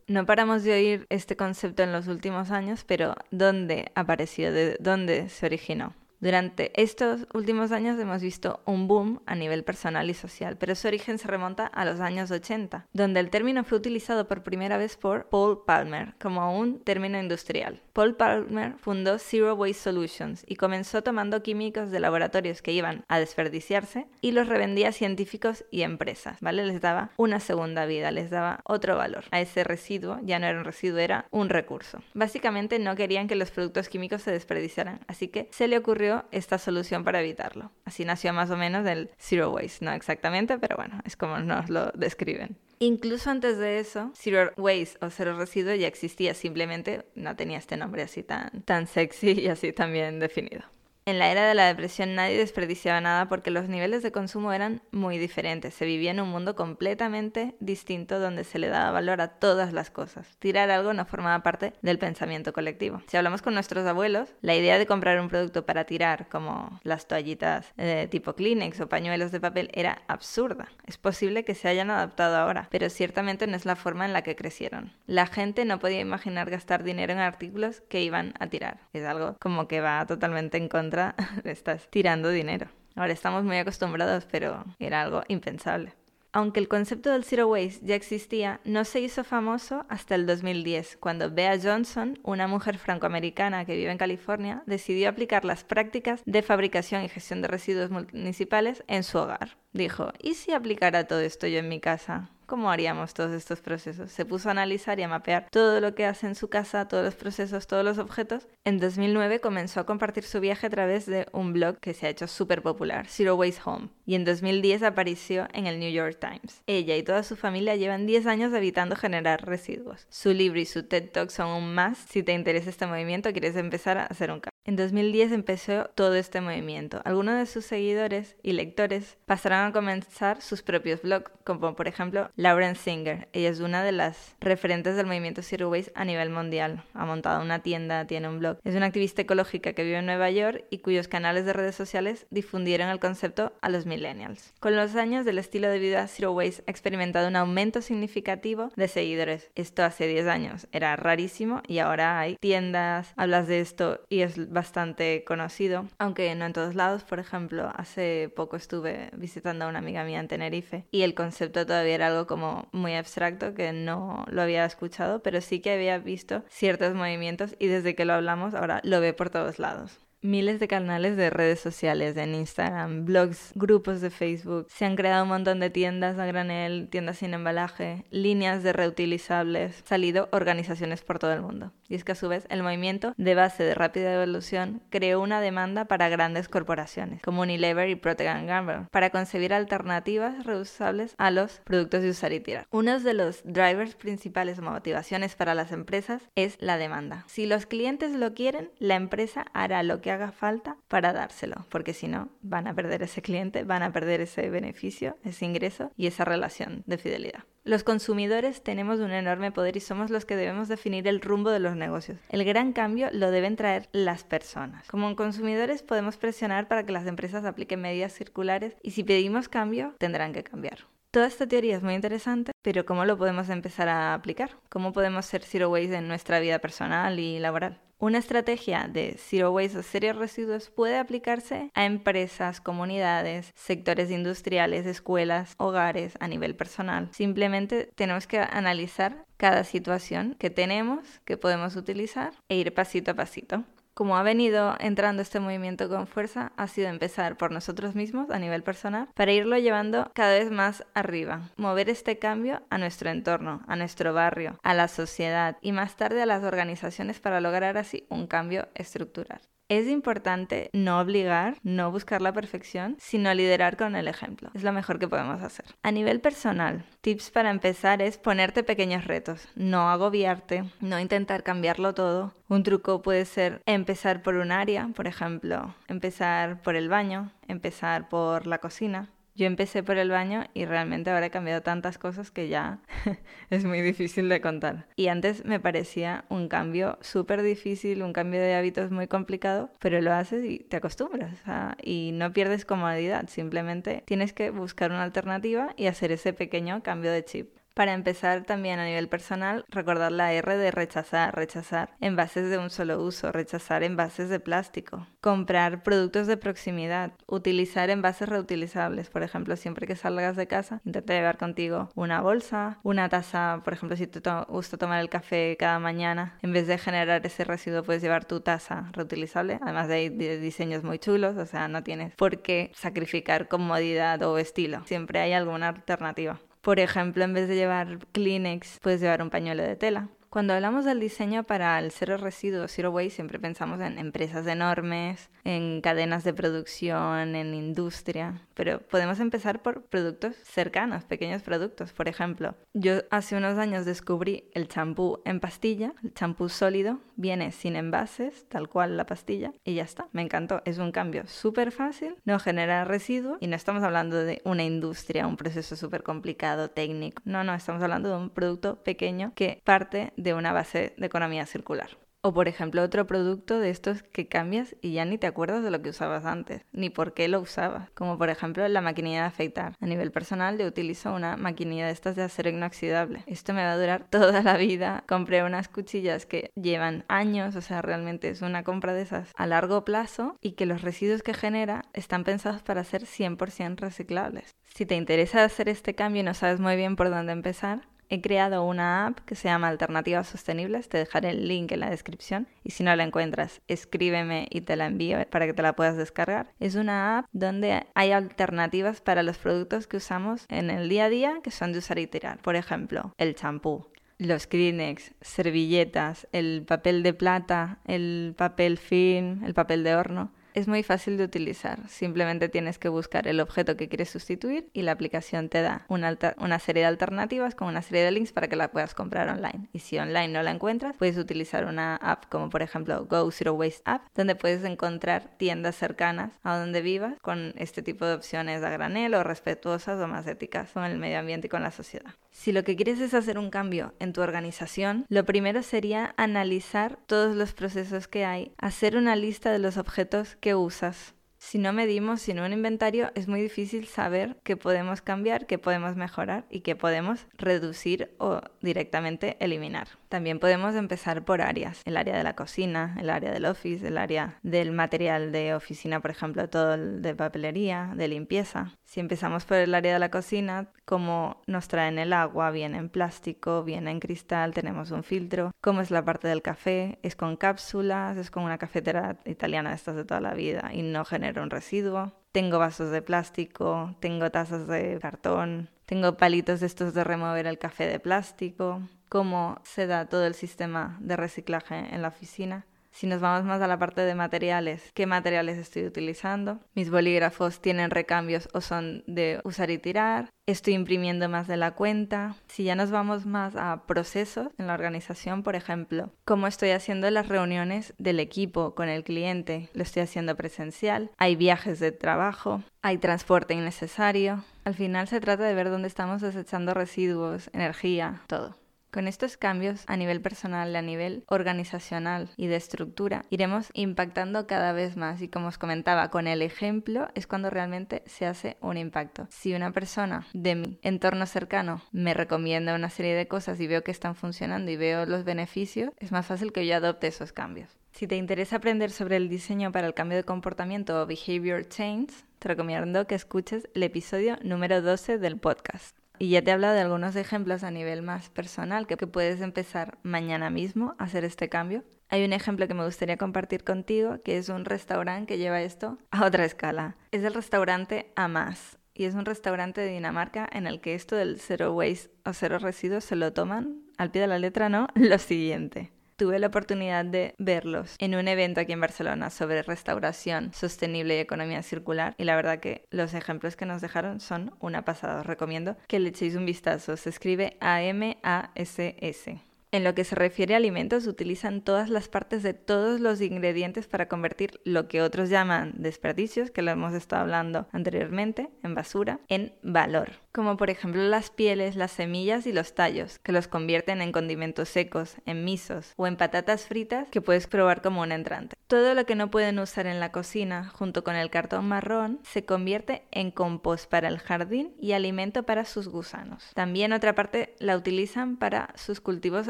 No 0.08 0.26
paramos 0.26 0.64
de 0.64 0.74
oír 0.74 1.08
este 1.10 1.38
concepto 1.38 1.82
en 1.82 1.94
los 1.94 2.08
últimos 2.08 2.52
años, 2.52 2.84
pero 2.84 3.16
¿dónde 3.32 3.94
apareció? 3.96 4.52
¿De 4.52 4.76
dónde 4.82 5.30
se 5.30 5.46
originó? 5.46 5.96
Durante 6.22 6.72
estos 6.82 7.28
últimos 7.34 7.72
años 7.72 7.98
hemos 7.98 8.22
visto 8.22 8.62
un 8.66 8.90
boom 8.90 9.22
a 9.26 9.36
nivel 9.36 9.64
personal 9.64 10.10
y 10.10 10.14
social, 10.14 10.58
pero 10.58 10.76
su 10.76 10.88
origen 10.90 11.18
se 11.18 11.30
remonta 11.30 11.66
a 11.66 11.86
los 11.86 12.02
años 12.02 12.30
80, 12.30 12.88
donde 12.92 13.22
el 13.22 13.30
término 13.30 13.64
fue 13.64 13.78
utilizado 13.78 14.28
por 14.28 14.44
primera 14.44 14.78
vez 14.78 14.98
por 14.98 15.30
Paul 15.30 15.64
Palmer 15.66 16.16
como 16.20 16.60
un 16.60 16.82
término 16.82 17.18
industrial. 17.18 17.82
Paul 18.00 18.16
Palmer 18.16 18.76
fundó 18.78 19.20
Zero 19.20 19.56
Waste 19.56 19.74
Solutions 19.74 20.46
y 20.48 20.56
comenzó 20.56 21.04
tomando 21.04 21.44
químicos 21.44 21.92
de 21.92 22.00
laboratorios 22.00 22.62
que 22.62 22.72
iban 22.72 23.04
a 23.10 23.20
desperdiciarse 23.20 24.08
y 24.22 24.32
los 24.32 24.48
revendía 24.48 24.88
a 24.88 24.92
científicos 24.94 25.66
y 25.70 25.82
empresas, 25.82 26.40
¿vale? 26.40 26.66
Les 26.66 26.80
daba 26.80 27.10
una 27.18 27.42
segunda 27.42 27.86
vida, 27.86 28.12
les 28.12 28.30
daba 28.30 28.62
otro 28.64 28.96
valor. 28.96 29.26
A 29.32 29.42
ese 29.42 29.66
residuo 29.66 30.18
ya 30.24 30.40
no 30.40 30.48
era 30.48 30.60
un 30.60 30.64
residuo, 30.64 31.00
era 31.00 31.26
un 31.30 31.50
recurso. 31.50 32.02
Básicamente 32.14 32.80
no 32.80 32.96
querían 32.96 33.28
que 33.28 33.36
los 33.36 33.52
productos 33.52 33.90
químicos 33.90 34.22
se 34.22 34.32
desperdiciaran, 34.32 35.02
así 35.08 35.28
que 35.28 35.50
se 35.52 35.68
le 35.68 35.78
ocurrió 35.78 36.24
esta 36.32 36.58
solución 36.58 37.04
para 37.04 37.20
evitarlo. 37.20 37.74
Así 37.84 38.06
nació 38.06 38.32
más 38.32 38.50
o 38.50 38.56
menos 38.56 38.88
el 38.88 39.10
Zero 39.20 39.52
Waste, 39.52 39.84
no 39.84 39.92
exactamente, 39.92 40.58
pero 40.58 40.78
bueno, 40.78 41.02
es 41.04 41.18
como 41.18 41.38
nos 41.40 41.70
lo 41.70 41.92
describen. 41.92 42.56
Incluso 42.80 43.30
antes 43.30 43.58
de 43.58 43.80
eso, 43.80 44.12
Zero 44.16 44.54
Waste 44.56 44.98
o 45.06 45.10
Cero 45.10 45.38
Residuo 45.38 45.76
ya 45.76 45.88
existía, 45.88 46.34
simplemente 46.34 47.06
no 47.14 47.36
tenía 47.36 47.58
este 47.58 47.76
nombre 47.76 48.04
así 48.04 48.24
tan, 48.24 48.62
tan 48.64 48.88
sexy 48.88 49.32
y 49.32 49.48
así 49.50 49.74
tan 49.74 49.92
bien 49.92 50.20
definido. 50.20 50.64
En 51.10 51.18
la 51.18 51.32
era 51.32 51.48
de 51.48 51.56
la 51.56 51.66
depresión 51.66 52.14
nadie 52.14 52.38
desperdiciaba 52.38 53.02
nada 53.02 53.28
porque 53.28 53.50
los 53.50 53.68
niveles 53.68 54.04
de 54.04 54.12
consumo 54.12 54.54
eran 54.54 54.84
muy 54.92 55.18
diferentes. 55.18 55.74
Se 55.74 55.84
vivía 55.86 56.12
en 56.12 56.20
un 56.20 56.30
mundo 56.30 56.56
completamente 56.56 57.56
distinto 57.60 58.20
donde 58.20 58.44
se 58.44 58.60
le 58.60 58.68
daba 58.68 58.92
valor 58.92 59.20
a 59.20 59.30
todas 59.30 59.74
las 59.74 59.90
cosas. 59.90 60.38
Tirar 60.38 60.70
algo 60.70 60.94
no 60.94 61.06
formaba 61.06 61.42
parte 61.42 61.74
del 61.82 61.98
pensamiento 61.98 62.54
colectivo. 62.54 63.02
Si 63.08 63.18
hablamos 63.18 63.42
con 63.42 63.56
nuestros 63.56 63.88
abuelos, 63.88 64.30
la 64.42 64.54
idea 64.54 64.78
de 64.78 64.86
comprar 64.86 65.20
un 65.20 65.30
producto 65.30 65.66
para 65.66 65.86
tirar, 65.86 66.28
como 66.30 66.80
las 66.84 67.08
toallitas 67.08 67.74
de 67.76 68.08
tipo 68.08 68.36
Kleenex 68.36 68.80
o 68.80 68.88
pañuelos 68.88 69.32
de 69.32 69.40
papel, 69.40 69.72
era 69.74 70.04
absurda. 70.08 70.68
Es 70.86 71.00
posible 71.00 71.44
que 71.44 71.56
se 71.56 71.70
hayan 71.70 71.90
adaptado 71.90 72.38
ahora, 72.38 72.68
pero 72.70 72.88
ciertamente 72.92 73.48
no 73.48 73.56
es 73.56 73.66
la 73.66 73.76
forma 73.76 74.06
en 74.06 74.14
la 74.14 74.22
que 74.22 74.36
crecieron. 74.36 74.94
La 75.08 75.26
gente 75.26 75.66
no 75.66 75.80
podía 75.80 76.02
imaginar 76.02 76.52
gastar 76.52 76.84
dinero 76.84 77.14
en 77.14 77.20
artículos 77.20 77.82
que 77.90 78.04
iban 78.04 78.36
a 78.40 78.46
tirar. 78.46 78.82
Es 78.94 79.06
algo 79.06 79.38
como 79.40 79.68
que 79.68 79.82
va 79.82 80.06
totalmente 80.06 80.60
en 80.60 80.70
contra 80.70 80.99
estás 81.44 81.90
tirando 81.90 82.30
dinero. 82.30 82.68
Ahora 82.96 83.14
estamos 83.14 83.44
muy 83.44 83.58
acostumbrados, 83.58 84.26
pero 84.30 84.66
era 84.80 85.02
algo 85.02 85.24
impensable. 85.28 85.94
Aunque 86.32 86.60
el 86.60 86.68
concepto 86.68 87.10
del 87.12 87.24
zero 87.24 87.48
waste 87.48 87.80
ya 87.84 87.96
existía, 87.96 88.60
no 88.64 88.86
se 88.86 89.00
hizo 89.00 89.24
famoso 89.24 89.86
hasta 89.90 90.14
el 90.14 90.28
2010, 90.28 90.98
cuando 90.98 91.32
Bea 91.32 91.58
Johnson, 91.62 92.20
una 92.22 92.48
mujer 92.48 92.78
francoamericana 92.78 93.66
que 93.66 93.76
vive 93.76 93.92
en 93.92 93.98
California, 93.98 94.62
decidió 94.68 95.10
aplicar 95.10 95.44
las 95.44 95.64
prácticas 95.64 96.22
de 96.26 96.44
fabricación 96.44 97.04
y 97.04 97.10
gestión 97.10 97.42
de 97.42 97.48
residuos 97.48 97.90
municipales 97.90 98.84
en 98.88 99.04
su 99.04 99.18
hogar. 99.18 99.58
Dijo, 99.74 100.14
¿y 100.22 100.36
si 100.36 100.52
aplicara 100.54 101.08
todo 101.08 101.22
esto 101.22 101.48
yo 101.48 101.58
en 101.58 101.70
mi 101.70 101.80
casa? 101.80 102.30
¿Cómo 102.50 102.72
haríamos 102.72 103.14
todos 103.14 103.32
estos 103.34 103.62
procesos? 103.62 104.12
Se 104.12 104.26
puso 104.26 104.50
a 104.50 104.54
analizar 104.54 105.00
y 105.00 105.04
a 105.04 105.08
mapear 105.08 105.46
todo 105.52 105.80
lo 105.82 105.94
que 105.94 106.08
hace 106.08 106.26
en 106.26 106.34
su 106.34 106.50
casa, 106.50 106.88
todos 106.88 107.06
los 107.06 107.14
procesos, 107.14 107.68
todos 107.68 107.86
los 107.86 108.00
objetos. 108.00 108.48
En 108.66 108.80
2009 108.80 109.40
comenzó 109.40 109.80
a 109.80 109.86
compartir 109.86 110.24
su 110.24 110.40
viaje 110.40 110.66
a 110.66 110.72
través 110.72 111.06
de 111.06 111.28
un 111.32 111.54
blog 111.54 111.78
que 111.78 111.94
se 111.94 112.08
ha 112.08 112.10
hecho 112.10 112.26
súper 112.26 112.64
popular, 112.64 113.06
Zero 113.08 113.36
Waste 113.36 113.62
Home, 113.66 113.90
y 114.08 114.16
en 114.16 114.26
2010 114.26 114.82
apareció 114.82 115.48
en 115.54 115.68
el 115.68 115.80
New 115.80 115.92
York 115.92 116.18
Times. 116.20 116.64
Ella 116.66 116.98
y 116.98 117.04
toda 117.04 117.22
su 117.22 117.36
familia 117.36 117.76
llevan 117.76 118.08
10 118.08 118.26
años 118.26 118.52
evitando 118.52 118.96
generar 118.96 119.46
residuos. 119.46 120.08
Su 120.10 120.34
libro 120.34 120.60
y 120.60 120.66
su 120.66 120.82
TED 120.82 121.12
Talk 121.12 121.30
son 121.30 121.50
un 121.50 121.76
más 121.76 122.00
si 122.00 122.24
te 122.24 122.34
interesa 122.34 122.72
este 122.72 122.88
movimiento, 122.88 123.32
quieres 123.32 123.58
empezar 123.58 124.00
a 124.00 124.06
hacer 124.06 124.32
un 124.32 124.40
cambio. 124.40 124.50
En 124.66 124.76
2010 124.76 125.32
empezó 125.32 125.86
todo 125.96 126.14
este 126.14 126.42
movimiento. 126.42 127.02
Algunos 127.04 127.38
de 127.38 127.48
sus 127.48 127.66
seguidores 127.66 128.36
y 128.44 128.52
lectores 128.52 129.18
pasaron 129.26 129.66
a 129.66 129.72
comenzar 129.72 130.42
sus 130.42 130.62
propios 130.62 131.02
blogs, 131.02 131.32
como 131.44 131.76
por 131.76 131.88
ejemplo 131.88 132.30
Lauren 132.40 132.78
Singer. 132.78 133.28
Ella 133.34 133.50
es 133.50 133.60
una 133.60 133.84
de 133.84 133.92
las 133.92 134.38
referentes 134.40 134.96
del 134.96 135.06
movimiento 135.06 135.42
Zero 135.42 135.70
Waste 135.70 135.92
a 135.94 136.06
nivel 136.06 136.30
mundial. 136.30 136.86
Ha 136.94 137.04
montado 137.06 137.42
una 137.42 137.60
tienda, 137.60 138.08
tiene 138.08 138.30
un 138.30 138.40
blog. 138.40 138.60
Es 138.64 138.76
una 138.76 138.86
activista 138.86 139.24
ecológica 139.24 139.74
que 139.74 139.84
vive 139.84 139.98
en 139.98 140.06
Nueva 140.06 140.32
York 140.32 140.64
y 140.70 140.78
cuyos 140.78 141.10
canales 141.10 141.44
de 141.44 141.52
redes 141.52 141.76
sociales 141.76 142.28
difundieron 142.30 142.88
el 142.88 143.02
concepto 143.02 143.52
a 143.60 143.68
los 143.68 143.86
millennials. 143.86 144.54
Con 144.62 144.78
los 144.78 144.96
años, 144.96 145.28
el 145.28 145.38
estilo 145.38 145.68
de 145.68 145.80
vida 145.80 146.08
Zero 146.08 146.32
Waste 146.32 146.64
ha 146.66 146.72
experimentado 146.72 147.28
un 147.28 147.36
aumento 147.36 147.82
significativo 147.82 148.72
de 148.78 148.88
seguidores. 148.88 149.52
Esto 149.56 149.84
hace 149.84 150.08
10 150.08 150.28
años 150.28 150.68
era 150.72 150.96
rarísimo 150.96 151.62
y 151.68 151.80
ahora 151.80 152.22
hay 152.22 152.38
tiendas, 152.38 153.12
hablas 153.18 153.50
de 153.50 153.60
esto 153.60 154.06
y 154.08 154.22
es 154.22 154.50
bastante 154.50 155.26
conocido, 155.26 155.90
aunque 155.98 156.34
no 156.36 156.46
en 156.46 156.54
todos 156.54 156.74
lados. 156.74 157.04
Por 157.04 157.20
ejemplo, 157.20 157.70
hace 157.76 158.32
poco 158.34 158.56
estuve 158.56 159.10
visitando 159.12 159.66
a 159.66 159.68
una 159.68 159.80
amiga 159.80 160.06
mía 160.06 160.22
en 160.22 160.30
Tenerife 160.30 160.86
y 160.90 161.02
el 161.02 161.16
concepto 161.16 161.66
todavía 161.66 161.96
era 161.96 162.08
algo 162.08 162.29
como 162.30 162.70
muy 162.72 162.94
abstracto 162.94 163.56
que 163.56 163.74
no 163.74 164.24
lo 164.30 164.44
había 164.44 164.64
escuchado, 164.64 165.24
pero 165.24 165.42
sí 165.42 165.62
que 165.62 165.74
había 165.74 165.98
visto 165.98 166.44
ciertos 166.48 166.94
movimientos 166.94 167.56
y 167.58 167.66
desde 167.66 167.96
que 167.96 168.06
lo 168.06 168.14
hablamos 168.14 168.54
ahora 168.54 168.82
lo 168.84 169.02
ve 169.02 169.14
por 169.14 169.32
todos 169.32 169.58
lados 169.58 170.00
miles 170.22 170.60
de 170.60 170.68
canales 170.68 171.18
de 171.18 171.30
redes 171.30 171.60
sociales, 171.60 172.18
en 172.18 172.36
Instagram, 172.36 173.06
blogs, 173.06 173.52
grupos 173.56 174.02
de 174.02 174.10
Facebook. 174.10 174.68
Se 174.70 174.86
han 174.86 174.96
creado 174.96 175.24
un 175.24 175.30
montón 175.30 175.60
de 175.60 175.70
tiendas 175.70 176.18
a 176.20 176.26
granel, 176.26 176.90
tiendas 176.90 177.18
sin 177.18 177.34
embalaje, 177.34 178.06
líneas 178.10 178.64
de 178.64 178.74
reutilizables, 178.74 179.82
salido 179.86 180.30
organizaciones 180.32 181.02
por 181.02 181.20
todo 181.20 181.34
el 181.34 181.42
mundo. 181.42 181.72
Y 181.88 181.96
es 181.96 182.04
que 182.04 182.12
a 182.12 182.16
su 182.16 182.28
vez 182.28 182.46
el 182.50 182.64
movimiento 182.64 183.14
de 183.18 183.36
base 183.36 183.64
de 183.64 183.74
rápida 183.74 184.14
evolución 184.14 184.82
creó 184.90 185.22
una 185.22 185.42
demanda 185.42 185.86
para 185.86 186.10
grandes 186.10 186.48
corporaciones 186.48 187.22
como 187.22 187.42
Unilever 187.42 187.90
y 187.90 187.96
Procter 187.96 188.46
Gamble 188.46 188.88
para 188.92 189.10
concebir 189.10 189.54
alternativas 189.54 190.46
reusables 190.46 191.16
a 191.18 191.32
los 191.32 191.62
productos 191.64 192.02
de 192.02 192.12
usar 192.12 192.34
y 192.34 192.40
tirar. 192.40 192.68
Uno 192.72 193.00
de 193.00 193.14
los 193.14 193.42
drivers 193.44 193.96
principales 193.96 194.60
o 194.60 194.62
motivaciones 194.62 195.36
para 195.36 195.56
las 195.56 195.72
empresas 195.72 196.22
es 196.36 196.58
la 196.60 196.78
demanda. 196.78 197.24
Si 197.28 197.46
los 197.46 197.66
clientes 197.66 198.12
lo 198.14 198.34
quieren, 198.34 198.72
la 198.80 198.96
empresa 198.96 199.46
hará 199.54 199.84
lo 199.84 200.02
haga 200.12 200.32
falta 200.32 200.78
para 200.88 201.14
dárselo, 201.14 201.66
porque 201.70 201.94
si 201.94 202.08
no, 202.08 202.30
van 202.42 202.68
a 202.68 202.74
perder 202.74 203.04
ese 203.04 203.22
cliente, 203.22 203.64
van 203.64 203.84
a 203.84 203.92
perder 203.92 204.22
ese 204.22 204.50
beneficio, 204.50 205.18
ese 205.24 205.46
ingreso 205.46 205.92
y 205.98 206.08
esa 206.08 206.26
relación 206.26 206.84
de 206.86 206.98
fidelidad. 206.98 207.44
Los 207.64 207.84
consumidores 207.84 208.64
tenemos 208.64 209.00
un 209.00 209.12
enorme 209.12 209.52
poder 209.52 209.78
y 209.78 209.80
somos 209.80 210.10
los 210.10 210.26
que 210.26 210.36
debemos 210.36 210.70
definir 210.70 211.08
el 211.08 211.22
rumbo 211.22 211.52
de 211.52 211.60
los 211.60 211.76
negocios. 211.76 212.18
El 212.30 212.44
gran 212.46 212.74
cambio 212.74 213.10
lo 213.12 213.32
deben 213.32 213.56
traer 213.56 213.90
las 213.92 214.24
personas. 214.24 214.88
Como 214.88 215.16
consumidores 215.16 215.84
podemos 215.84 216.18
presionar 216.18 216.68
para 216.68 216.86
que 216.86 216.94
las 216.94 217.06
empresas 217.06 217.46
apliquen 217.46 217.82
medidas 217.82 218.14
circulares 218.14 218.76
y 218.82 218.92
si 218.92 219.04
pedimos 219.04 219.50
cambio, 219.50 219.94
tendrán 220.00 220.34
que 220.34 220.44
cambiar. 220.44 220.80
Toda 221.12 221.26
esta 221.26 221.48
teoría 221.48 221.76
es 221.76 221.84
muy 221.84 221.96
interesante, 221.96 222.52
pero 222.62 222.86
¿cómo 222.86 223.04
lo 223.04 223.18
podemos 223.18 223.50
empezar 223.50 223.90
a 223.90 224.14
aplicar? 224.14 224.52
¿Cómo 224.70 224.94
podemos 224.94 225.26
ser 225.26 225.44
zero 225.44 225.70
waste 225.72 225.96
en 225.96 226.08
nuestra 226.08 226.40
vida 226.40 226.60
personal 226.60 227.20
y 227.20 227.40
laboral? 227.40 227.82
Una 228.02 228.20
estrategia 228.20 228.88
de 228.88 229.18
Zero 229.18 229.52
Waste 229.52 229.80
o 229.80 229.84
Cero 229.84 230.18
Residuos 230.18 230.70
puede 230.70 230.98
aplicarse 230.98 231.70
a 231.74 231.84
empresas, 231.84 232.62
comunidades, 232.62 233.52
sectores 233.56 234.10
industriales, 234.10 234.86
escuelas, 234.86 235.54
hogares, 235.58 236.14
a 236.22 236.30
nivel 236.30 236.56
personal. 236.56 237.10
Simplemente 237.12 237.92
tenemos 237.96 238.26
que 238.26 238.40
analizar 238.40 239.26
cada 239.36 239.66
situación 239.66 240.38
que 240.40 240.50
tenemos, 240.50 241.20
que 241.26 241.36
podemos 241.36 241.76
utilizar 241.76 242.32
e 242.48 242.56
ir 242.56 242.74
pasito 242.74 243.12
a 243.12 243.16
pasito. 243.16 243.66
Como 244.00 244.16
ha 244.16 244.24
venido 244.24 244.78
entrando 244.80 245.22
este 245.22 245.42
movimiento 245.42 245.90
con 245.90 246.08
fuerza, 246.08 246.54
ha 246.56 246.68
sido 246.70 246.88
empezar 246.88 247.36
por 247.36 247.52
nosotros 247.52 247.96
mismos 247.96 248.30
a 248.30 248.40
nivel 248.40 248.64
personal 248.64 249.10
para 249.14 249.34
irlo 249.34 249.58
llevando 249.58 250.10
cada 250.16 250.36
vez 250.36 250.50
más 250.50 250.86
arriba, 250.94 251.50
mover 251.58 251.90
este 251.90 252.18
cambio 252.18 252.62
a 252.70 252.78
nuestro 252.78 253.10
entorno, 253.10 253.62
a 253.68 253.76
nuestro 253.76 254.14
barrio, 254.14 254.58
a 254.64 254.74
la 254.74 254.88
sociedad 254.88 255.58
y 255.62 255.74
más 255.74 255.98
tarde 255.98 256.22
a 256.22 256.26
las 256.26 256.46
organizaciones 256.46 257.20
para 257.20 257.42
lograr 257.42 257.78
así 257.78 258.06
un 258.08 258.26
cambio 258.26 258.70
estructural. 258.74 259.42
Es 259.70 259.88
importante 259.88 260.72
no 260.74 261.00
obligar, 261.00 261.58
no 261.62 261.92
buscar 261.92 262.24
la 262.24 262.34
perfección, 262.34 262.96
sino 263.00 263.32
liderar 263.36 263.78
con 263.78 263.96
el 263.96 264.08
ejemplo. 264.08 264.50
Es 264.56 264.64
lo 264.64 264.74
mejor 264.74 264.98
que 264.98 265.08
podemos 265.08 265.44
hacer. 265.44 265.66
A 265.84 265.92
nivel 265.92 266.22
personal, 266.22 266.86
tips 267.02 267.30
para 267.30 267.52
empezar 267.52 268.02
es 268.02 268.18
ponerte 268.18 268.64
pequeños 268.64 269.06
retos, 269.06 269.48
no 269.54 269.92
agobiarte, 269.92 270.64
no 270.80 271.00
intentar 271.00 271.44
cambiarlo 271.44 271.94
todo. 271.94 272.34
Un 272.48 272.64
truco 272.64 273.04
puede 273.04 273.26
ser 273.26 273.62
empezar 273.68 274.24
por 274.24 274.38
un 274.38 274.52
área, 274.52 274.90
por 274.96 275.06
ejemplo, 275.06 275.76
empezar 275.88 276.64
por 276.64 276.76
el 276.76 276.90
baño, 276.90 277.32
empezar 277.48 278.10
por 278.10 278.48
la 278.48 278.58
cocina, 278.58 279.10
yo 279.40 279.48
empecé 279.48 279.84
por 279.84 279.98
el 279.98 280.10
baño 280.10 280.44
y 280.54 280.66
realmente 280.66 281.10
ahora 281.10 281.28
he 281.28 281.32
cambiado 281.32 281.62
tantas 281.62 281.98
cosas 281.98 282.30
que 282.30 282.50
ya 282.50 282.80
es 283.50 283.64
muy 283.64 283.82
difícil 283.82 284.28
de 284.28 284.42
contar. 284.42 284.88
Y 284.98 285.08
antes 285.08 285.46
me 285.46 285.62
parecía 285.62 286.26
un 286.28 286.50
cambio 286.50 286.98
súper 287.00 287.42
difícil, 287.42 288.04
un 288.04 288.12
cambio 288.12 288.42
de 288.42 288.54
hábitos 288.54 288.92
muy 288.92 289.08
complicado, 289.08 289.72
pero 289.80 290.02
lo 290.02 290.14
haces 290.14 290.44
y 290.44 290.60
te 290.60 290.78
acostumbras 290.78 291.40
y 291.82 292.12
no 292.14 292.34
pierdes 292.34 292.66
comodidad, 292.66 293.30
simplemente 293.30 294.04
tienes 294.06 294.34
que 294.34 294.50
buscar 294.50 294.92
una 294.92 295.04
alternativa 295.04 295.74
y 295.78 295.88
hacer 295.88 296.12
ese 296.12 296.34
pequeño 296.34 296.84
cambio 296.84 297.12
de 297.12 297.24
chip. 297.24 297.59
Para 297.80 297.94
empezar 297.94 298.44
también 298.44 298.78
a 298.80 298.84
nivel 298.84 299.08
personal, 299.08 299.64
recordar 299.70 300.12
la 300.12 300.34
R 300.34 300.58
de 300.58 300.70
rechazar, 300.70 301.34
rechazar 301.34 301.96
envases 302.02 302.50
de 302.50 302.58
un 302.58 302.70
solo 302.70 303.02
uso, 303.02 303.32
rechazar 303.32 303.84
envases 303.84 304.28
de 304.28 304.42
plástico, 304.42 305.08
comprar 305.22 305.82
productos 305.82 306.28
de 306.28 306.36
proximidad, 306.36 307.14
utilizar 307.26 307.90
envases 307.90 308.28
reutilizables, 308.28 309.10
por 309.10 309.24
ejemplo, 309.24 309.56
siempre 309.56 309.88
que 309.88 309.96
salgas 309.96 310.36
de 310.36 310.46
casa, 310.46 310.82
intenta 310.84 311.14
llevar 311.14 311.38
contigo 311.38 311.88
una 311.96 312.20
bolsa, 312.20 312.80
una 312.84 313.08
taza, 313.08 313.62
por 313.64 313.72
ejemplo, 313.72 313.96
si 313.96 314.08
te 314.08 314.20
gusta 314.50 314.76
tomar 314.76 315.00
el 315.00 315.08
café 315.08 315.56
cada 315.58 315.80
mañana, 315.80 316.38
en 316.42 316.52
vez 316.52 316.68
de 316.68 316.80
generar 316.80 317.26
ese 317.26 317.46
residuo 317.46 317.84
puedes 317.84 318.02
llevar 318.02 318.26
tu 318.26 318.42
taza 318.42 318.90
reutilizable, 318.92 319.58
además 319.62 319.88
de, 319.88 320.10
diseños 320.42 320.84
muy 320.84 321.00
chulos, 321.00 321.38
o 321.38 321.46
sea, 321.46 321.70
no 321.70 321.82
tienes 321.82 322.14
por 322.16 322.42
qué 322.42 322.74
sacrificar 322.76 323.48
comodidad 323.48 324.22
o 324.24 324.38
estilo, 324.38 324.84
siempre 324.86 325.22
hay 325.22 325.32
alguna 325.32 325.70
alternativa. 325.70 326.42
Por 326.70 326.80
ejemplo, 326.80 327.24
en 327.24 327.34
vez 327.34 327.48
de 327.48 327.56
llevar 327.56 327.98
Kleenex, 328.12 328.78
puedes 328.80 329.02
llevar 329.02 329.24
un 329.24 329.32
pañuelo 329.32 329.64
de 329.64 329.76
tela. 329.76 330.10
Cuando 330.30 330.54
hablamos 330.54 330.86
del 330.86 331.00
diseño 331.00 331.44
para 331.44 331.80
el 331.80 331.92
cero 331.92 332.16
residuos, 332.18 332.72
zero 332.72 332.92
waste, 332.92 333.10
siempre 333.10 333.40
pensamos 333.40 333.80
en 333.82 333.98
empresas 333.98 334.46
enormes, 334.46 335.32
en 335.44 335.82
cadenas 335.82 336.24
de 336.24 336.36
producción, 336.36 337.36
en 337.36 337.56
industria, 337.56 338.40
pero 338.54 338.80
podemos 338.80 339.20
empezar 339.20 339.64
por 339.64 339.86
productos 339.86 340.36
cercanos, 340.44 341.04
pequeños 341.04 341.42
productos. 341.42 341.94
Por 341.94 342.08
ejemplo, 342.08 342.54
yo 342.76 343.02
hace 343.10 343.38
unos 343.38 343.58
años 343.58 343.86
descubrí 343.86 344.52
el 344.54 344.68
champú 344.68 345.20
en 345.26 345.40
pastilla, 345.40 345.96
el 346.04 346.14
champú 346.14 346.48
sólido, 346.48 347.00
viene 347.16 347.52
sin 347.52 347.76
envases, 347.76 348.48
tal 348.50 348.70
cual 348.70 348.98
la 348.98 349.08
pastilla, 349.08 349.52
y 349.64 349.74
ya 349.74 349.84
está. 349.84 350.10
Me 350.12 350.22
encantó. 350.22 350.62
Es 350.64 350.78
un 350.78 350.92
cambio 350.92 351.26
súper 351.26 351.72
fácil, 351.72 352.18
no 352.24 352.38
genera 352.38 352.86
residuos 352.86 353.40
y 353.42 353.48
no 353.48 353.56
estamos 353.56 353.82
hablando 353.82 354.18
de 354.18 354.44
una 354.46 354.64
industria, 354.64 355.26
un 355.26 355.38
proceso 355.38 355.76
súper 355.76 356.04
complicado, 356.04 356.70
técnico. 356.70 357.20
No, 357.26 357.44
no, 357.44 357.56
estamos 357.56 357.82
hablando 357.82 358.10
de 358.10 358.18
un 358.18 358.30
producto 358.30 358.84
pequeño 358.84 359.32
que 359.34 359.60
parte 359.64 360.14
de 360.20 360.34
una 360.34 360.54
base 360.54 360.94
de 360.98 361.06
economía 361.06 361.46
circular. 361.46 361.98
O 362.22 362.34
por 362.34 362.50
ejemplo 362.50 362.84
otro 362.84 363.08
producto 363.08 363.60
de 363.60 363.70
estos 363.70 364.04
que 364.04 364.28
cambias 364.28 364.76
y 364.82 364.92
ya 364.92 365.06
ni 365.06 365.18
te 365.18 365.26
acuerdas 365.26 365.64
de 365.64 365.72
lo 365.72 365.82
que 365.82 365.92
usabas 365.92 366.26
antes, 366.26 366.66
ni 366.74 366.90
por 366.90 367.14
qué 367.14 367.30
lo 367.30 367.40
usabas. 367.40 367.90
Como 367.92 368.18
por 368.18 368.30
ejemplo 368.30 368.68
la 368.68 368.82
maquinilla 368.82 369.22
de 369.22 369.28
afeitar. 369.28 369.76
A 369.80 369.86
nivel 369.86 370.12
personal 370.12 370.58
yo 370.58 370.68
utilizo 370.68 371.14
una 371.14 371.38
maquinilla 371.38 371.86
de 371.86 371.94
estas 371.94 372.18
de 372.18 372.24
acero 372.24 372.50
inoxidable. 372.50 373.24
Esto 373.26 373.54
me 373.54 373.64
va 373.64 373.72
a 373.72 373.78
durar 373.78 374.04
toda 374.10 374.44
la 374.44 374.58
vida. 374.58 375.06
Compré 375.08 375.46
unas 375.46 375.70
cuchillas 375.70 376.26
que 376.26 376.52
llevan 376.56 377.06
años, 377.08 377.56
o 377.56 377.62
sea, 377.62 377.82
realmente 377.82 378.28
es 378.28 378.42
una 378.42 378.66
compra 378.66 378.94
de 378.94 379.04
esas 379.04 379.32
a 379.38 379.48
largo 379.48 379.86
plazo 379.86 380.36
y 380.42 380.54
que 380.54 380.66
los 380.66 380.82
residuos 380.82 381.24
que 381.24 381.34
genera 381.34 381.86
están 381.94 382.26
pensados 382.26 382.62
para 382.62 382.84
ser 382.84 383.04
100% 383.04 383.80
reciclables. 383.80 384.58
Si 384.76 384.86
te 384.86 384.96
interesa 384.96 385.46
hacer 385.46 385.70
este 385.70 385.96
cambio 385.96 386.20
y 386.20 386.26
no 386.26 386.34
sabes 386.34 386.60
muy 386.60 386.76
bien 386.76 386.98
por 386.98 387.10
dónde 387.10 387.32
empezar, 387.32 387.88
he 388.10 388.22
creado 388.22 388.64
una 388.64 389.08
app 389.08 389.20
que 389.20 389.36
se 389.36 389.48
llama 389.48 389.68
Alternativas 389.68 390.28
Sostenibles. 390.28 390.90
Te 390.90 390.98
dejaré 390.98 391.30
el 391.30 391.48
link 391.48 391.72
en 391.72 391.82
la 391.82 391.90
descripción. 391.90 392.48
Y 392.64 392.72
si 392.72 392.84
no 392.84 392.96
la 392.96 393.04
encuentras, 393.04 393.62
escríbeme 393.68 394.48
y 394.50 394.62
te 394.62 394.76
la 394.76 394.88
envío 394.88 395.18
para 395.30 395.46
que 395.46 395.54
te 395.54 395.62
la 395.62 395.74
puedas 395.74 395.98
descargar. 395.98 396.52
Es 396.60 396.76
una 396.76 397.20
app 397.20 397.26
donde 397.32 397.86
hay 397.94 398.12
alternativas 398.12 399.02
para 399.02 399.24
los 399.24 399.38
productos 399.38 399.88
que 399.88 399.98
usamos 399.98 400.46
en 400.50 400.70
el 400.70 400.90
día 400.90 401.06
a 401.06 401.10
día 401.10 401.40
que 401.44 401.52
son 401.52 401.72
de 401.72 401.80
usar 401.80 402.00
y 402.00 402.08
tirar. 402.08 402.40
Por 402.40 402.56
ejemplo, 402.56 403.14
el 403.18 403.36
champú. 403.36 403.88
Los 404.18 404.48
Kleenex, 404.48 405.14
servilletas, 405.22 406.28
el 406.34 406.66
papel 406.68 407.04
de 407.04 407.14
plata, 407.14 407.80
el 407.86 408.34
papel 408.38 408.78
film, 408.78 409.46
el 409.46 409.54
papel 409.54 409.86
de 409.86 409.96
horno 409.96 410.34
es 410.54 410.68
muy 410.68 410.84
fácil 410.84 411.18
de 411.18 411.24
utilizar. 411.24 411.88
Simplemente 411.88 412.50
tienes 412.50 412.80
que 412.80 412.90
buscar 412.90 413.28
el 413.28 413.40
objeto 413.40 413.78
que 413.78 413.88
quieres 413.88 414.10
sustituir 414.10 414.70
y 414.74 414.82
la 414.82 414.92
aplicación 414.92 415.50
te 415.50 415.62
da 415.62 415.86
una, 415.88 416.60
serie 416.60 416.84
de 416.84 416.88
alternativas 416.88 417.56
con 417.56 417.68
una 417.68 417.82
serie 417.82 418.04
de 418.04 418.12
links 418.12 418.32
para 418.32 418.48
que 418.48 418.56
la 418.56 418.72
puedas 418.72 418.94
comprar 418.94 419.30
online. 419.30 419.70
Y 419.74 419.80
si 419.80 419.98
online 419.98 420.30
no 420.30 420.44
la 420.44 420.52
encuentras, 420.52 420.96
puedes 420.98 421.18
utilizar 421.18 421.66
una 421.66 421.96
app 421.96 422.26
como 422.30 422.50
por 422.50 422.62
ejemplo 422.62 423.06
Go 423.06 423.30
Zero 423.32 423.54
Waste 423.54 423.82
App, 423.86 424.04
donde 424.16 424.36
puedes 424.36 424.64
encontrar 424.64 425.38
tiendas 425.38 425.76
cercanas 425.76 426.32
a 426.44 426.58
donde 426.58 426.82
vivas 426.82 427.16
con 427.22 427.54
este 427.58 427.82
tipo 427.82 428.06
de 428.06 428.14
opciones 428.14 428.64
a 428.64 428.70
granel 428.70 429.14
o 429.14 429.24
respetuosas 429.24 430.02
o 430.02 430.08
más 430.08 430.28
éticas 430.28 430.72
con 430.72 430.84
el 430.84 430.98
medio 430.98 431.20
ambiente 431.20 431.48
y 431.48 431.50
con 431.50 431.64
la 431.64 431.72
sociedad. 431.72 432.14
Si 432.40 432.54
lo 432.54 432.64
que 432.64 432.78
quieres 432.78 433.02
es 433.02 433.14
hacer 433.14 433.38
un 433.38 433.50
cambio 433.50 433.94
en 434.00 434.14
tu 434.14 434.22
organización, 434.22 435.06
lo 435.10 435.26
primero 435.26 435.62
sería 435.62 436.14
analizar 436.16 436.98
todos 437.06 437.36
los 437.36 437.52
procesos 437.52 438.08
que 438.08 438.24
hay, 438.24 438.54
hacer 438.58 438.96
una 438.96 439.18
lista 439.18 439.52
de 439.52 439.60
los 439.60 439.76
objetos 439.76 440.38
que 440.38 440.56
usas. 440.56 441.16
Si 441.38 441.58
no 441.58 441.74
medimos 441.74 442.22
sin 442.22 442.40
un 442.40 442.54
inventario, 442.54 443.12
es 443.14 443.28
muy 443.28 443.42
difícil 443.42 443.88
saber 443.88 444.38
qué 444.46 444.56
podemos 444.56 445.02
cambiar, 445.02 445.48
qué 445.48 445.58
podemos 445.58 445.98
mejorar 445.98 446.46
y 446.50 446.62
qué 446.62 446.78
podemos 446.78 447.28
reducir 447.38 448.16
o 448.20 448.40
directamente 448.62 449.36
eliminar. 449.42 449.99
También 450.10 450.40
podemos 450.40 450.74
empezar 450.74 451.24
por 451.24 451.44
áreas, 451.44 451.84
el 451.86 451.96
área 451.96 452.18
de 452.18 452.24
la 452.24 452.36
cocina, 452.36 452.96
el 453.00 453.12
área 453.12 453.32
del 453.32 453.46
office, 453.46 453.88
el 453.88 453.98
área 454.00 454.40
del 454.42 454.72
material 454.72 455.32
de 455.32 455.54
oficina, 455.54 456.00
por 456.00 456.10
ejemplo, 456.10 456.50
todo 456.50 456.74
el 456.74 457.04
de 457.04 457.14
papelería, 457.14 457.94
de 457.96 458.08
limpieza. 458.08 458.74
Si 458.86 459.00
empezamos 459.00 459.46
por 459.46 459.58
el 459.58 459.76
área 459.76 459.94
de 459.94 460.00
la 460.00 460.10
cocina, 460.10 460.72
como 460.86 461.44
nos 461.46 461.68
traen 461.68 462.00
el 462.00 462.12
agua, 462.14 462.50
viene 462.50 462.80
en 462.80 462.90
plástico, 462.90 463.64
viene 463.64 463.92
en 463.92 464.00
cristal, 464.00 464.56
tenemos 464.56 464.90
un 464.90 465.04
filtro. 465.04 465.52
¿Cómo 465.62 465.82
es 465.82 465.92
la 465.92 466.04
parte 466.04 466.28
del 466.28 466.42
café? 466.42 466.98
Es 467.04 467.16
con 467.16 467.38
cápsulas, 467.38 468.18
es 468.18 468.32
con 468.32 468.44
una 468.44 468.58
cafetera 468.58 469.20
italiana 469.26 469.70
de 469.70 469.76
estas 469.76 469.96
de 469.96 470.06
toda 470.06 470.22
la 470.22 470.34
vida 470.34 470.72
y 470.74 470.82
no 470.82 471.06
genera 471.06 471.44
un 471.44 471.52
residuo. 471.52 472.14
Tengo 472.32 472.58
vasos 472.58 472.90
de 472.90 473.04
plástico, 473.04 473.96
tengo 474.00 474.32
tazas 474.32 474.68
de 474.68 474.98
cartón, 475.00 475.70
tengo 475.86 476.18
palitos 476.18 476.64
estos 476.64 476.96
de 476.96 477.04
remover 477.04 477.46
el 477.46 477.60
café 477.60 477.86
de 477.86 478.00
plástico 478.00 478.82
cómo 479.10 479.60
se 479.64 479.88
da 479.88 480.06
todo 480.06 480.26
el 480.26 480.36
sistema 480.36 480.98
de 481.02 481.18
reciclaje 481.18 481.76
en 481.94 482.02
la 482.02 482.10
oficina. 482.10 482.66
Si 482.92 483.08
nos 483.08 483.22
vamos 483.22 483.46
más 483.46 483.62
a 483.62 483.68
la 483.68 483.78
parte 483.78 484.02
de 484.02 484.16
materiales, 484.16 484.92
¿qué 484.94 485.06
materiales 485.06 485.58
estoy 485.58 485.86
utilizando? 485.86 486.60
Mis 486.74 486.90
bolígrafos 486.90 487.62
tienen 487.62 487.92
recambios 487.92 488.50
o 488.54 488.62
son 488.62 489.04
de 489.08 489.40
usar 489.44 489.70
y 489.70 489.78
tirar. 489.78 490.30
Estoy 490.48 490.74
imprimiendo 490.74 491.30
más 491.30 491.48
de 491.48 491.58
la 491.58 491.76
cuenta. 491.76 492.36
Si 492.48 492.64
ya 492.64 492.76
nos 492.76 492.90
vamos 492.90 493.26
más 493.26 493.56
a 493.56 493.84
procesos 493.86 494.48
en 494.58 494.68
la 494.68 494.74
organización, 494.74 495.44
por 495.44 495.56
ejemplo, 495.56 496.12
cómo 496.26 496.48
estoy 496.48 496.72
haciendo 496.72 497.10
las 497.12 497.28
reuniones 497.28 497.94
del 498.00 498.20
equipo 498.20 498.74
con 498.74 498.90
el 498.90 499.04
cliente, 499.04 499.70
lo 499.74 499.84
estoy 499.84 500.02
haciendo 500.02 500.36
presencial. 500.36 501.12
Hay 501.18 501.36
viajes 501.36 501.80
de 501.80 501.92
trabajo, 501.92 502.64
hay 502.82 502.98
transporte 502.98 503.54
innecesario. 503.54 504.44
Al 504.66 504.74
final 504.74 505.08
se 505.08 505.22
trata 505.22 505.44
de 505.44 505.54
ver 505.54 505.70
dónde 505.70 505.88
estamos 505.88 506.22
desechando 506.22 506.74
residuos, 506.74 507.50
energía, 507.54 508.24
todo. 508.28 508.58
Con 508.92 509.08
estos 509.08 509.38
cambios 509.38 509.84
a 509.86 509.98
nivel 509.98 510.20
personal, 510.20 510.76
a 510.76 510.82
nivel 510.82 511.24
organizacional 511.28 512.32
y 512.38 512.48
de 512.48 512.56
estructura, 512.56 513.24
iremos 513.30 513.70
impactando 513.74 514.48
cada 514.48 514.74
vez 514.74 514.98
más 514.98 515.22
y 515.22 515.28
como 515.28 515.48
os 515.48 515.60
comentaba, 515.60 516.10
con 516.10 516.26
el 516.26 516.42
ejemplo 516.42 517.08
es 517.14 517.28
cuando 517.28 517.52
realmente 517.52 518.02
se 518.08 518.26
hace 518.26 518.58
un 518.62 518.78
impacto. 518.78 519.28
Si 519.30 519.54
una 519.54 519.72
persona 519.72 520.26
de 520.34 520.56
mi 520.56 520.80
entorno 520.82 521.28
cercano 521.28 521.84
me 521.92 522.16
recomienda 522.16 522.74
una 522.74 522.90
serie 522.90 523.14
de 523.14 523.28
cosas 523.28 523.60
y 523.60 523.68
veo 523.68 523.84
que 523.84 523.92
están 523.92 524.16
funcionando 524.16 524.72
y 524.72 524.78
veo 524.78 525.06
los 525.06 525.24
beneficios, 525.24 525.92
es 526.00 526.12
más 526.12 526.26
fácil 526.26 526.52
que 526.52 526.66
yo 526.66 526.76
adopte 526.76 527.06
esos 527.06 527.32
cambios. 527.32 527.70
Si 527.92 528.08
te 528.08 528.16
interesa 528.16 528.56
aprender 528.56 528.90
sobre 528.90 529.18
el 529.18 529.30
diseño 529.30 529.72
para 529.72 529.86
el 529.86 529.94
cambio 529.94 530.18
de 530.18 530.24
comportamiento 530.24 531.00
o 531.00 531.06
behavior 531.06 531.68
change, 531.68 532.12
te 532.40 532.48
recomiendo 532.48 533.06
que 533.06 533.14
escuches 533.14 533.70
el 533.76 533.84
episodio 533.84 534.38
número 534.42 534.82
12 534.82 535.20
del 535.20 535.38
podcast. 535.38 535.99
Y 536.20 536.30
ya 536.30 536.44
te 536.44 536.52
he 536.52 536.54
hablado 536.54 536.74
de 536.74 536.82
algunos 536.82 537.16
ejemplos 537.16 537.64
a 537.64 537.72
nivel 537.72 538.02
más 538.02 538.30
personal 538.30 538.88
que, 538.88 538.98
puedes 538.98 539.40
empezar 539.40 539.98
mañana 540.04 540.50
mismo 540.50 540.94
a 541.00 541.06
hacer 541.06 541.24
este 541.24 541.48
cambio. 541.48 541.86
Hay 542.10 542.26
un 542.26 542.34
ejemplo 542.34 542.68
que 542.68 542.74
me 542.74 542.86
gustaría 542.86 543.16
compartir 543.16 543.64
contigo, 543.64 544.22
que 544.22 544.38
es 544.38 544.50
un 544.50 544.66
restaurante 544.66 545.28
que 545.28 545.38
lleva 545.38 545.62
esto 545.62 545.98
a 546.12 546.26
otra 546.26 546.44
escala. 546.44 546.98
Es 547.12 547.24
el 547.24 547.34
restaurante 547.34 548.12
Amas 548.18 548.78
y 548.94 549.06
es 549.06 549.16
un 549.16 549.26
restaurante 549.26 549.80
de 549.80 549.94
Dinamarca 549.94 550.48
en 550.52 550.68
el 550.68 550.82
que 550.82 550.94
esto 550.94 551.16
del 551.16 551.40
zero 551.40 551.74
waste 551.74 552.12
o 552.26 552.34
cero 552.34 552.60
residuos 552.60 553.06
se 553.06 553.16
lo 553.16 553.32
toman 553.32 553.82
al 553.98 554.12
pie 554.12 554.22
de 554.22 554.28
la 554.28 554.40
letra, 554.40 554.68
¿no? 554.68 554.88
Lo 554.96 555.18
siguiente. 555.20 555.94
Tuve 556.20 556.38
la 556.38 556.48
oportunidad 556.48 557.06
de 557.06 557.34
verlos 557.38 557.96
en 557.98 558.14
un 558.14 558.28
evento 558.28 558.60
aquí 558.60 558.74
en 558.74 558.82
Barcelona 558.82 559.30
sobre 559.30 559.64
restauración 559.64 560.52
sostenible 560.54 561.16
y 561.16 561.20
economía 561.20 561.64
circular 561.64 562.14
y 562.18 562.26
la 562.26 562.36
verdad 562.36 562.60
que 562.60 562.84
los 562.92 563.14
ejemplos 563.14 563.56
que 563.56 563.66
nos 563.66 563.82
dejaron 563.82 564.20
son 564.20 564.54
una 564.60 564.84
pasada. 564.84 565.22
Os 565.22 565.26
recomiendo 565.26 565.78
que 565.88 565.98
le 565.98 566.10
echéis 566.10 566.36
un 566.36 566.46
vistazo. 566.46 566.98
Se 566.98 567.08
escribe 567.08 567.56
A-M-A-S-S. 567.62 569.40
En 569.72 569.84
lo 569.86 569.96
que 569.96 570.04
se 570.04 570.16
refiere 570.16 570.56
a 570.56 570.58
alimentos, 570.58 571.08
utilizan 571.08 571.62
todas 571.62 571.90
las 571.90 572.10
partes 572.10 572.44
de 572.44 572.54
todos 572.54 573.00
los 573.00 573.22
ingredientes 573.22 573.88
para 573.88 574.10
convertir 574.10 574.60
lo 574.66 574.90
que 574.90 575.02
otros 575.02 575.30
llaman 575.30 575.74
desperdicios, 575.78 576.52
que 576.52 576.64
lo 576.64 576.72
hemos 576.72 576.94
estado 576.96 577.22
hablando 577.22 577.68
anteriormente, 577.72 578.50
en 578.64 578.76
basura, 578.76 579.22
en 579.30 579.54
valor. 579.62 580.10
Como 580.40 580.56
por 580.56 580.70
ejemplo 580.70 581.04
las 581.04 581.32
pieles, 581.32 581.76
las 581.76 581.92
semillas 581.92 582.48
y 582.48 582.54
los 582.54 582.74
tallos, 582.74 583.20
que 583.20 583.34
los 583.34 583.50
convierten 583.50 584.02
en 584.02 584.14
condimentos 584.14 584.70
secos, 584.70 585.18
en 585.26 585.44
misos 585.44 585.92
o 585.98 586.08
en 586.08 586.16
patatas 586.16 586.66
fritas 586.66 587.10
que 587.10 587.20
puedes 587.20 587.46
probar 587.46 587.82
como 587.82 588.04
un 588.04 588.14
entrante. 588.14 588.56
Todo 588.68 588.94
lo 588.94 589.06
que 589.06 589.16
no 589.16 589.30
pueden 589.30 589.60
usar 589.60 589.86
en 589.86 590.00
la 590.00 590.14
cocina, 590.14 590.70
junto 590.74 591.04
con 591.04 591.18
el 591.18 591.30
cartón 591.30 591.68
marrón, 591.68 592.22
se 592.24 592.46
convierte 592.46 593.04
en 593.12 593.32
compost 593.32 593.90
para 593.90 594.08
el 594.08 594.18
jardín 594.18 594.74
y 594.80 594.94
alimento 594.94 595.44
para 595.44 595.66
sus 595.66 595.90
gusanos. 595.90 596.52
También 596.54 596.94
otra 596.94 597.16
parte 597.16 597.54
la 597.60 597.76
utilizan 597.76 598.38
para 598.38 598.74
sus 598.78 599.02
cultivos 599.02 599.50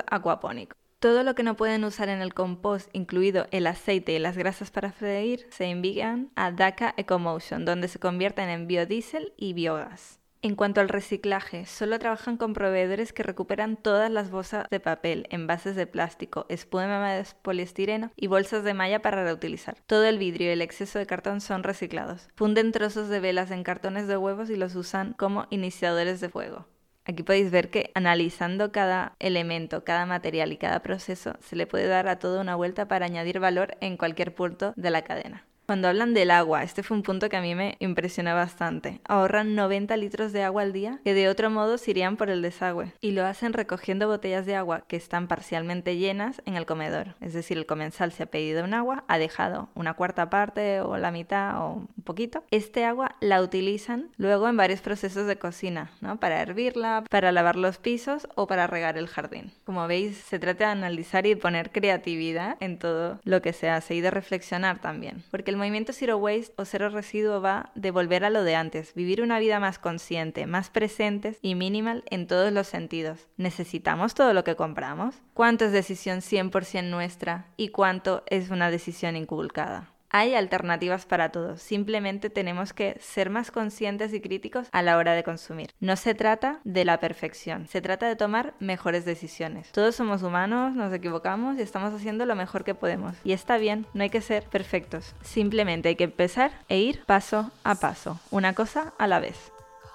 acuapónico. 0.09 0.75
Todo 0.97 1.21
lo 1.21 1.35
que 1.35 1.43
no 1.43 1.55
pueden 1.55 1.83
usar 1.83 2.09
en 2.09 2.23
el 2.23 2.33
compost, 2.33 2.89
incluido 2.93 3.45
el 3.51 3.67
aceite 3.67 4.13
y 4.13 4.17
las 4.17 4.39
grasas 4.39 4.71
para 4.71 4.91
freír, 4.91 5.45
se 5.51 5.65
envían 5.65 6.31
a 6.35 6.49
Dhaka 6.49 6.95
Ecomotion, 6.97 7.63
donde 7.63 7.89
se 7.89 7.99
convierten 7.99 8.49
en 8.49 8.65
biodiesel 8.65 9.33
y 9.37 9.53
biogás. 9.53 10.19
En 10.41 10.55
cuanto 10.55 10.79
al 10.79 10.87
reciclaje, 10.87 11.65
solo 11.65 11.99
trabajan 11.99 12.37
con 12.37 12.53
proveedores 12.53 13.11
que 13.11 13.23
recuperan 13.23 13.75
todas 13.75 14.09
las 14.09 14.31
bolsas 14.31 14.69
de 14.69 14.79
papel, 14.79 15.27
envases 15.31 15.75
de 15.75 15.85
plástico, 15.85 16.45
espuma 16.47 17.13
de 17.13 17.25
poliestireno 17.41 18.11
y 18.15 18.27
bolsas 18.27 18.63
de 18.63 18.73
malla 18.73 19.01
para 19.01 19.21
reutilizar. 19.25 19.75
Todo 19.85 20.05
el 20.05 20.17
vidrio 20.17 20.47
y 20.47 20.51
el 20.51 20.61
exceso 20.61 20.97
de 20.97 21.05
cartón 21.05 21.41
son 21.41 21.63
reciclados. 21.63 22.29
Funden 22.35 22.71
trozos 22.71 23.09
de 23.09 23.19
velas 23.19 23.51
en 23.51 23.63
cartones 23.63 24.07
de 24.07 24.15
huevos 24.15 24.49
y 24.49 24.55
los 24.55 24.75
usan 24.75 25.11
como 25.17 25.45
iniciadores 25.49 26.21
de 26.21 26.29
fuego. 26.29 26.67
Aquí 27.03 27.23
podéis 27.23 27.51
ver 27.51 27.69
que 27.69 27.91
analizando 27.93 28.71
cada 28.71 29.17
elemento, 29.19 29.83
cada 29.83 30.05
material 30.05 30.53
y 30.53 30.57
cada 30.57 30.81
proceso, 30.81 31.35
se 31.41 31.57
le 31.57 31.67
puede 31.67 31.87
dar 31.87 32.07
a 32.07 32.19
todo 32.19 32.39
una 32.39 32.55
vuelta 32.55 32.87
para 32.87 33.07
añadir 33.07 33.41
valor 33.41 33.75
en 33.81 33.97
cualquier 33.97 34.33
punto 34.33 34.71
de 34.77 34.89
la 34.89 35.01
cadena. 35.01 35.48
Cuando 35.69 35.87
hablan 35.87 36.15
del 36.15 36.31
agua, 36.31 36.63
este 36.63 36.81
fue 36.81 36.97
un 36.97 37.03
punto 37.03 37.29
que 37.29 37.37
a 37.37 37.43
mí 37.43 37.53
me 37.53 37.75
impresionó 37.77 38.33
bastante. 38.33 39.01
Ahorran 39.07 39.53
90 39.53 39.95
litros 39.97 40.33
de 40.33 40.41
agua 40.41 40.63
al 40.63 40.73
día 40.73 40.99
que 41.03 41.13
de 41.13 41.29
otro 41.29 41.51
modo 41.51 41.77
se 41.77 41.91
irían 41.91 42.17
por 42.17 42.31
el 42.31 42.41
desagüe. 42.41 42.91
Y 43.01 43.11
lo 43.11 43.23
hacen 43.23 43.53
recogiendo 43.53 44.07
botellas 44.07 44.47
de 44.47 44.55
agua 44.55 44.85
que 44.87 44.95
están 44.95 45.27
parcialmente 45.27 45.95
llenas 45.95 46.41
en 46.47 46.55
el 46.55 46.65
comedor. 46.65 47.13
Es 47.21 47.33
decir, 47.33 47.55
el 47.59 47.67
comensal 47.67 48.11
se 48.11 48.23
ha 48.23 48.31
pedido 48.31 48.63
un 48.63 48.73
agua, 48.73 49.03
ha 49.07 49.19
dejado 49.19 49.69
una 49.75 49.93
cuarta 49.93 50.31
parte 50.31 50.81
o 50.81 50.97
la 50.97 51.11
mitad 51.11 51.61
o 51.61 51.73
un 51.73 52.03
poquito. 52.03 52.43
Este 52.49 52.83
agua 52.85 53.15
la 53.19 53.39
utilizan 53.39 54.09
luego 54.17 54.49
en 54.49 54.57
varios 54.57 54.81
procesos 54.81 55.27
de 55.27 55.37
cocina, 55.37 55.91
¿no? 56.01 56.19
Para 56.19 56.41
hervirla, 56.41 57.03
para 57.11 57.31
lavar 57.31 57.57
los 57.57 57.77
pisos 57.77 58.27
o 58.33 58.47
para 58.47 58.65
regar 58.65 58.97
el 58.97 59.07
jardín. 59.07 59.51
Como 59.65 59.85
veis, 59.85 60.17
se 60.17 60.39
trata 60.39 60.65
de 60.65 60.71
analizar 60.71 61.27
y 61.27 61.35
poner 61.35 61.71
creatividad 61.71 62.57
en 62.59 62.79
todo 62.79 63.19
lo 63.23 63.43
que 63.43 63.53
se 63.53 63.69
hace 63.69 63.93
y 63.93 64.01
de 64.01 64.09
reflexionar 64.09 64.79
también. 64.81 65.23
Porque 65.29 65.58
movimiento 65.59 65.93
Zero 65.93 66.17
Waste 66.17 66.53
o 66.57 66.65
Cero 66.65 66.89
Residuo 66.89 67.41
va 67.41 67.71
de 67.75 67.91
volver 67.91 68.25
a 68.25 68.31
lo 68.31 68.43
de 68.43 68.55
antes, 68.55 68.95
vivir 68.95 69.21
una 69.21 69.37
vida 69.37 69.59
más 69.59 69.77
consciente, 69.77 70.47
más 70.47 70.69
presentes 70.69 71.37
y 71.41 71.53
minimal 71.53 72.03
en 72.09 72.25
todos 72.25 72.51
los 72.51 72.67
sentidos. 72.67 73.27
¿Necesitamos 73.37 74.15
todo 74.15 74.33
lo 74.33 74.43
que 74.43 74.55
compramos? 74.55 75.21
¿Cuánto 75.33 75.65
es 75.65 75.71
decisión 75.71 76.21
100% 76.21 76.89
nuestra 76.89 77.45
y 77.57 77.69
cuánto 77.69 78.23
es 78.25 78.49
una 78.49 78.71
decisión 78.71 79.15
inculcada? 79.15 79.91
Hay 80.11 80.33
alternativas 80.33 81.05
para 81.05 81.31
todos, 81.31 81.61
simplemente 81.61 82.29
tenemos 82.29 82.73
que 82.73 82.97
ser 82.99 83.29
más 83.29 83.51
conscientes 83.51 84.13
y 84.13 84.21
críticos 84.21 84.67
a 84.71 84.81
la 84.81 84.97
hora 84.97 85.13
de 85.13 85.23
consumir. 85.23 85.71
No 85.79 85.95
se 85.95 86.15
trata 86.15 86.59
de 86.63 86.83
la 86.83 86.99
perfección, 86.99 87.67
se 87.67 87.81
trata 87.81 88.07
de 88.07 88.15
tomar 88.15 88.55
mejores 88.59 89.05
decisiones. 89.05 89.71
Todos 89.71 89.95
somos 89.95 90.23
humanos, 90.23 90.73
nos 90.73 90.91
equivocamos 90.93 91.57
y 91.57 91.61
estamos 91.61 91.93
haciendo 91.93 92.25
lo 92.25 92.35
mejor 92.35 92.63
que 92.63 92.73
podemos. 92.73 93.15
Y 93.23 93.33
está 93.33 93.57
bien, 93.57 93.85
no 93.93 94.01
hay 94.01 94.09
que 94.09 94.21
ser 94.21 94.45
perfectos, 94.45 95.13
simplemente 95.21 95.89
hay 95.89 95.95
que 95.95 96.05
empezar 96.05 96.51
e 96.69 96.79
ir 96.79 97.03
paso 97.05 97.51
a 97.63 97.75
paso, 97.75 98.19
una 98.31 98.53
cosa 98.53 98.93
a 98.97 99.05
la 99.05 99.19
vez. 99.19 99.51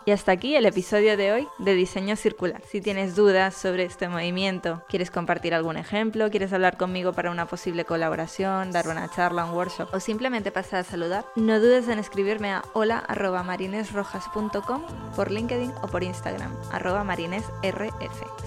Y 0.07 0.11
hasta 0.11 0.33
aquí 0.33 0.55
el 0.55 0.67
episodio 0.67 1.17
de 1.17 1.33
hoy 1.33 1.49
de 1.57 1.75
Diseño 1.75 2.15
Circular. 2.17 2.61
Si 2.69 2.83
tienes 2.83 3.17
dudas 3.17 3.55
sobre 3.55 3.85
este 3.85 4.07
movimiento, 4.07 4.83
quieres 4.87 5.11
compartir 5.11 5.55
algún 5.55 5.79
ejemplo, 5.79 6.31
quieres 6.31 6.53
hablar 6.53 6.77
conmigo 6.77 7.15
para 7.15 7.31
una 7.31 7.47
posible 7.47 7.87
colaboración, 7.87 8.71
dar 8.71 8.89
una 8.89 9.11
charla, 9.11 9.47
un 9.47 9.55
workshop 9.55 9.89
o 9.95 10.01
simplemente 10.01 10.51
pasar 10.51 10.81
a 10.81 10.85
saludar, 10.85 11.25
no 11.37 11.59
dudes 11.59 11.89
en 11.89 11.99
escribirme 11.99 12.53
a 12.53 12.63
hola.marinesrojas.com 12.75 14.83
por 15.17 15.31
LinkedIn 15.31 15.73
o 15.81 15.87
por 15.87 16.05
Instagram, 16.05 16.55
arroba 16.71 17.03
marinesrf. 17.03 17.95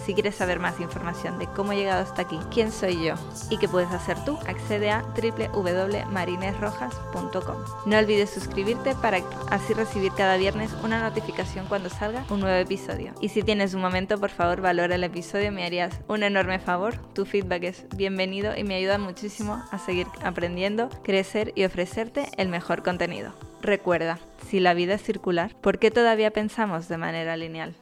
Si 0.06 0.14
quieres 0.14 0.36
saber 0.36 0.60
más 0.60 0.80
información 0.80 1.40
de 1.40 1.48
cómo 1.48 1.72
he 1.72 1.78
llegado 1.78 2.04
hasta 2.04 2.22
aquí, 2.22 2.38
quién 2.54 2.72
soy 2.72 3.04
yo 3.04 3.16
y 3.50 3.58
qué 3.58 3.68
puedes 3.68 3.90
hacer 3.90 4.24
tú, 4.26 4.38
accede 4.48 4.92
a 4.92 5.02
www.marinesrojas.com. 5.02 7.56
No 7.88 7.98
olvides 7.98 8.30
suscribirte 8.30 8.94
para 9.02 9.24
así 9.50 9.74
recibir 9.74 10.12
cada 10.12 10.38
viernes 10.38 10.70
una 10.84 11.02
notificación 11.02 11.47
cuando 11.68 11.90
salga 11.90 12.26
un 12.30 12.42
nuevo 12.42 12.58
episodio. 12.58 13.14
Y 13.22 13.30
si 13.30 13.42
tienes 13.42 13.74
un 13.74 13.82
momento, 13.82 14.20
por 14.20 14.30
favor, 14.30 14.62
valora 14.62 14.96
el 14.96 15.04
episodio, 15.04 15.52
me 15.52 15.66
harías 15.66 16.00
un 16.08 16.24
enorme 16.24 16.60
favor. 16.60 16.98
Tu 17.14 17.26
feedback 17.26 17.64
es 17.64 17.86
bienvenido 17.96 18.56
y 18.56 18.64
me 18.64 18.76
ayuda 18.76 18.98
muchísimo 18.98 19.64
a 19.72 19.80
seguir 19.80 20.08
aprendiendo, 20.24 20.90
crecer 21.04 21.54
y 21.56 21.64
ofrecerte 21.64 22.28
el 22.38 22.50
mejor 22.50 22.84
contenido. 22.84 23.34
Recuerda, 23.62 24.20
si 24.48 24.60
la 24.60 24.74
vida 24.74 24.96
es 24.96 25.04
circular, 25.04 25.56
¿por 25.62 25.80
qué 25.80 25.90
todavía 25.90 26.32
pensamos 26.32 26.88
de 26.90 26.98
manera 26.98 27.38
lineal? 27.38 27.76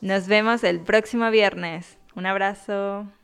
Nos 0.00 0.28
vemos 0.28 0.62
el 0.64 0.80
próximo 0.80 1.30
viernes. 1.30 1.98
Un 2.14 2.26
abrazo. 2.26 3.08